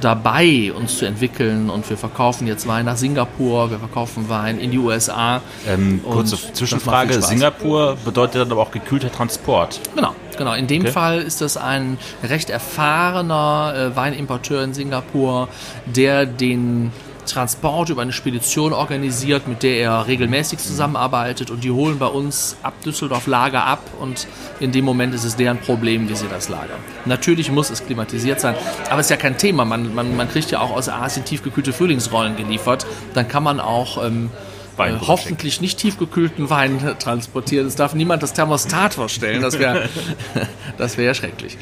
[0.00, 1.70] dabei, uns zu entwickeln.
[1.70, 5.40] Und wir verkaufen jetzt Wein nach Singapur, wir verkaufen Wein in die USA.
[5.66, 7.20] Ähm, kurze Zwischenfrage.
[7.22, 9.80] Singapur bedeutet dann aber auch gekühlter Transport.
[9.94, 10.52] Genau, genau.
[10.54, 10.92] In dem Okay.
[10.92, 15.48] Fall ist das ein recht erfahrener äh, Weinimporteur in Singapur,
[15.86, 16.92] der den
[17.26, 22.56] Transport über eine Spedition organisiert, mit der er regelmäßig zusammenarbeitet und die holen bei uns
[22.62, 24.26] ab Düsseldorf Lager ab und
[24.60, 26.78] in dem Moment ist es deren Problem, wie sie das lagern.
[27.04, 28.54] Natürlich muss es klimatisiert sein,
[28.90, 29.64] aber es ist ja kein Thema.
[29.64, 32.86] Man, man, man kriegt ja auch aus Asien tiefgekühlte Frühlingsrollen geliefert.
[33.14, 34.30] Dann kann man auch ähm,
[34.78, 37.66] äh, hoffentlich nicht tiefgekühlten Wein transportieren.
[37.66, 39.42] Es darf niemand das Thermostat vorstellen.
[39.42, 39.88] Das wäre
[40.78, 41.56] das wär ja schrecklich.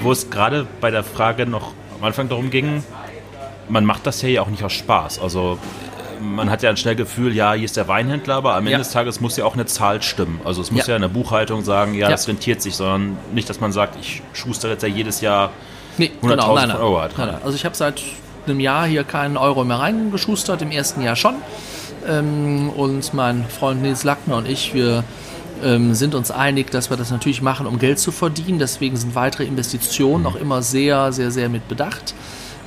[0.00, 2.84] Wo es gerade bei der Frage noch am Anfang darum ging,
[3.68, 5.18] man macht das ja auch nicht aus Spaß.
[5.20, 5.58] Also
[6.20, 8.78] man hat ja ein schnell Gefühl, ja, hier ist der Weinhändler, aber am Ende Ja.
[8.78, 10.40] des Tages muss ja auch eine Zahl stimmen.
[10.44, 10.92] Also es muss Ja.
[10.92, 12.08] ja, in der Buchhaltung sagen, ja, Ja.
[12.10, 15.50] das rentiert sich, sondern nicht, dass man sagt, ich schuster jetzt ja jedes Jahr
[15.96, 16.76] Nee, 100.000 genau, nein, nein.
[16.78, 17.28] Euro halt rein.
[17.28, 17.38] nein.
[17.44, 18.02] Also ich habe seit
[18.46, 21.34] einem Jahr hier keinen Euro mehr reingeschustert, im ersten Jahr schon.
[22.08, 25.04] Ähm, und mein Freund Nils Lackner und ich, wir
[25.62, 28.58] ähm, sind uns einig, dass wir das natürlich machen, um Geld zu verdienen.
[28.58, 32.14] Deswegen sind weitere Investitionen auch immer sehr, sehr, sehr mit Bedacht.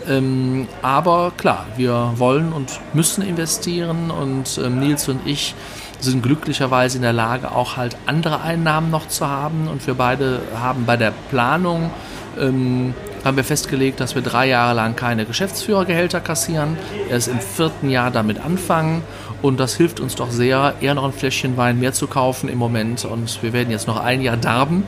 [0.08, 5.56] Ähm, aber klar, wir wollen und müssen investieren und ähm, Nils und ich
[6.00, 9.68] sind glücklicherweise in der Lage, auch halt andere Einnahmen noch zu haben.
[9.68, 11.92] Und wir beide haben bei der Planung
[12.40, 12.94] ähm,
[13.24, 16.78] haben wir festgelegt, dass wir drei Jahre lang keine Geschäftsführergehälter kassieren.
[17.10, 19.04] Erst im vierten Jahr damit anfangen.
[19.42, 22.58] Und das hilft uns doch sehr, eher noch ein Fläschchen Wein mehr zu kaufen im
[22.58, 23.06] Moment.
[23.06, 24.84] Und wir werden jetzt noch ein Jahr darben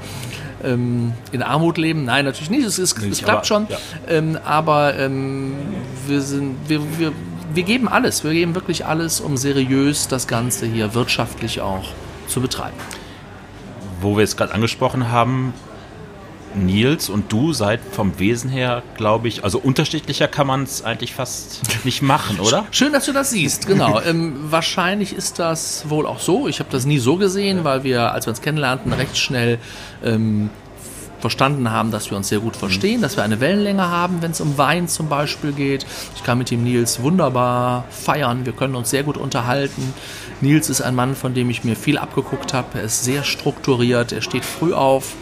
[0.63, 2.05] ähm, in Armut leben.
[2.05, 2.65] Nein, natürlich nicht.
[2.65, 3.67] Es, ist, nicht, es klappt aber, schon.
[3.69, 3.77] Ja.
[4.07, 5.53] Ähm, aber ähm,
[6.07, 7.11] wir, sind, wir, wir,
[7.53, 8.23] wir geben alles.
[8.23, 11.85] Wir geben wirklich alles, um seriös das Ganze hier wirtschaftlich auch
[12.27, 12.77] zu betreiben.
[14.01, 15.53] Wo wir es gerade angesprochen haben,
[16.55, 21.13] Nils und du seid vom Wesen her, glaube ich, also unterschiedlicher kann man es eigentlich
[21.13, 22.65] fast nicht machen, oder?
[22.71, 24.01] Schön, dass du das siehst, genau.
[24.05, 26.47] ähm, wahrscheinlich ist das wohl auch so.
[26.47, 29.59] Ich habe das nie so gesehen, weil wir, als wir uns kennenlernten, recht schnell
[30.03, 30.49] ähm,
[31.23, 34.41] verstanden haben, dass wir uns sehr gut verstehen, dass wir eine Wellenlänge haben, wenn es
[34.41, 35.85] um Wein zum Beispiel geht.
[36.17, 39.93] Ich kann mit dem Nils wunderbar feiern, wir können uns sehr gut unterhalten.
[40.41, 42.77] Nils ist ein Mann, von dem ich mir viel abgeguckt habe.
[42.77, 45.15] Er ist sehr strukturiert, er steht früh auf,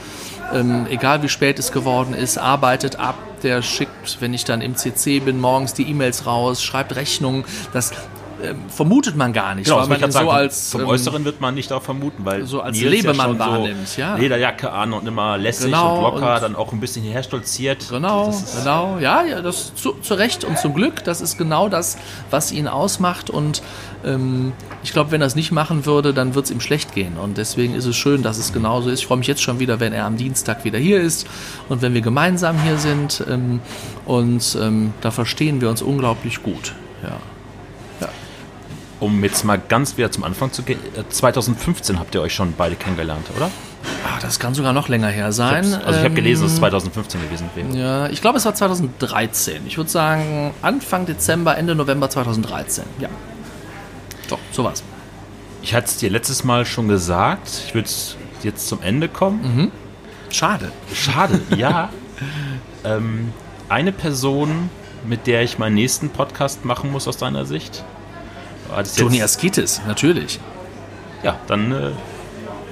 [0.53, 4.75] ähm, egal wie spät es geworden ist, arbeitet ab, der schickt, wenn ich dann im
[4.75, 7.43] CC bin, morgens die E-Mails raus, schreibt Rechnungen.
[7.73, 7.91] Das
[8.41, 9.65] äh, vermutet man gar nicht.
[9.65, 12.45] Genau, weil man so sagen, als, vom ähm, Äußeren wird man nicht auch vermuten, weil
[12.45, 14.15] so als Nils Lebemann ja wahrnimmt, so ja.
[14.15, 17.87] Lederjacke an und immer lässig genau, und locker, und dann auch ein bisschen hierher stolziert.
[17.89, 21.97] Genau, genau, ja, ja, das zu, zu Recht und zum Glück, das ist genau das,
[22.29, 23.61] was ihn ausmacht und
[24.03, 27.17] ähm, ich glaube, wenn er es nicht machen würde, dann wird es ihm schlecht gehen
[27.17, 29.01] und deswegen ist es schön, dass es genauso ist.
[29.01, 31.27] Ich freue mich jetzt schon wieder, wenn er am Dienstag wieder hier ist
[31.69, 33.59] und wenn wir gemeinsam hier sind ähm,
[34.05, 36.73] und ähm, da verstehen wir uns unglaublich gut,
[37.03, 37.17] ja
[39.01, 40.79] um jetzt mal ganz wieder zum Anfang zu gehen,
[41.09, 43.49] 2015 äh, habt ihr euch schon beide kennengelernt, oder?
[44.05, 45.65] Ah, das kann sogar noch länger her sein.
[45.65, 47.77] Ich also ich habe gelesen, dass es 2015 ähm, gewesen wäre.
[47.77, 49.65] Ja, ich glaube, es war 2013.
[49.65, 52.83] Ich würde sagen Anfang Dezember, Ende November 2013.
[52.99, 53.09] Ja.
[54.29, 54.83] Doch, so war's.
[55.63, 57.49] Ich hatte es dir letztes Mal schon gesagt.
[57.67, 57.89] Ich würde
[58.43, 59.41] jetzt zum Ende kommen.
[59.41, 59.71] Mhm.
[60.29, 60.71] Schade.
[60.93, 61.89] Schade, ja.
[62.83, 63.33] ähm,
[63.67, 64.69] eine Person,
[65.07, 67.83] mit der ich meinen nächsten Podcast machen muss aus deiner Sicht,
[68.97, 70.39] Toni Askitis, natürlich.
[71.23, 71.91] Ja, dann äh,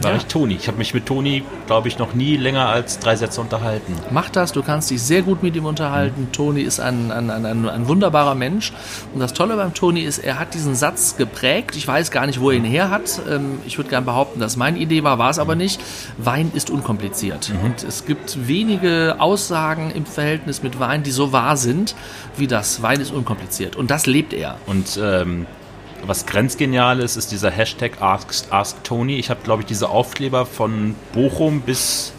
[0.01, 0.17] war ja.
[0.17, 0.55] ich Toni.
[0.55, 3.93] Ich habe mich mit Toni, glaube ich, noch nie länger als drei Sätze unterhalten.
[4.11, 6.21] Mach das, du kannst dich sehr gut mit ihm unterhalten.
[6.21, 6.31] Mhm.
[6.31, 8.71] Toni ist ein, ein, ein, ein, wunderbarer Mensch.
[9.13, 11.75] Und das Tolle beim Toni ist, er hat diesen Satz geprägt.
[11.75, 13.19] Ich weiß gar nicht, wo er ihn her hat.
[13.29, 15.81] Ähm, ich würde gerne behaupten, dass meine Idee war, war es aber nicht.
[16.17, 17.49] Wein ist unkompliziert.
[17.49, 17.65] Mhm.
[17.65, 21.95] Und es gibt wenige Aussagen im Verhältnis mit Wein, die so wahr sind
[22.37, 22.81] wie das.
[22.81, 23.75] Wein ist unkompliziert.
[23.75, 24.57] Und das lebt er.
[24.65, 25.45] Und ähm
[26.05, 29.17] was grenzgenial ist, ist dieser Hashtag Ask, Ask Tony.
[29.17, 32.13] Ich habe, glaube ich, diese Aufkleber von Bochum bis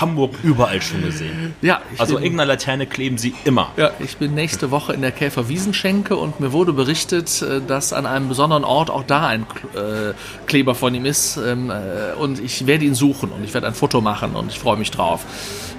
[0.00, 1.54] Hamburg überall schon gesehen.
[1.62, 3.70] Ja, also irgendeiner Laterne kleben sie immer.
[3.76, 8.06] Ja, ich bin nächste Woche in der Käferwiesenschenke und mir wurde berichtet, äh, dass an
[8.06, 9.42] einem besonderen Ort auch da ein
[9.74, 10.14] äh,
[10.46, 11.36] Kleber von ihm ist.
[11.36, 14.58] Ähm, äh, und ich werde ihn suchen und ich werde ein Foto machen und ich
[14.58, 15.24] freue mich drauf.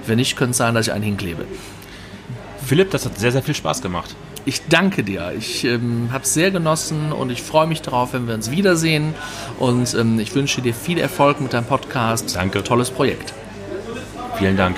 [0.06, 1.44] Wenn nicht, könnte es sein, dass ich einen hinklebe.
[2.64, 4.16] Philipp, das hat sehr, sehr viel Spaß gemacht.
[4.46, 5.32] Ich danke dir.
[5.36, 9.12] Ich ähm, habe es sehr genossen und ich freue mich darauf, wenn wir uns wiedersehen.
[9.58, 12.36] Und ähm, ich wünsche dir viel Erfolg mit deinem Podcast.
[12.36, 12.62] Danke.
[12.62, 13.34] Tolles Projekt.
[14.38, 14.76] Vielen Dank.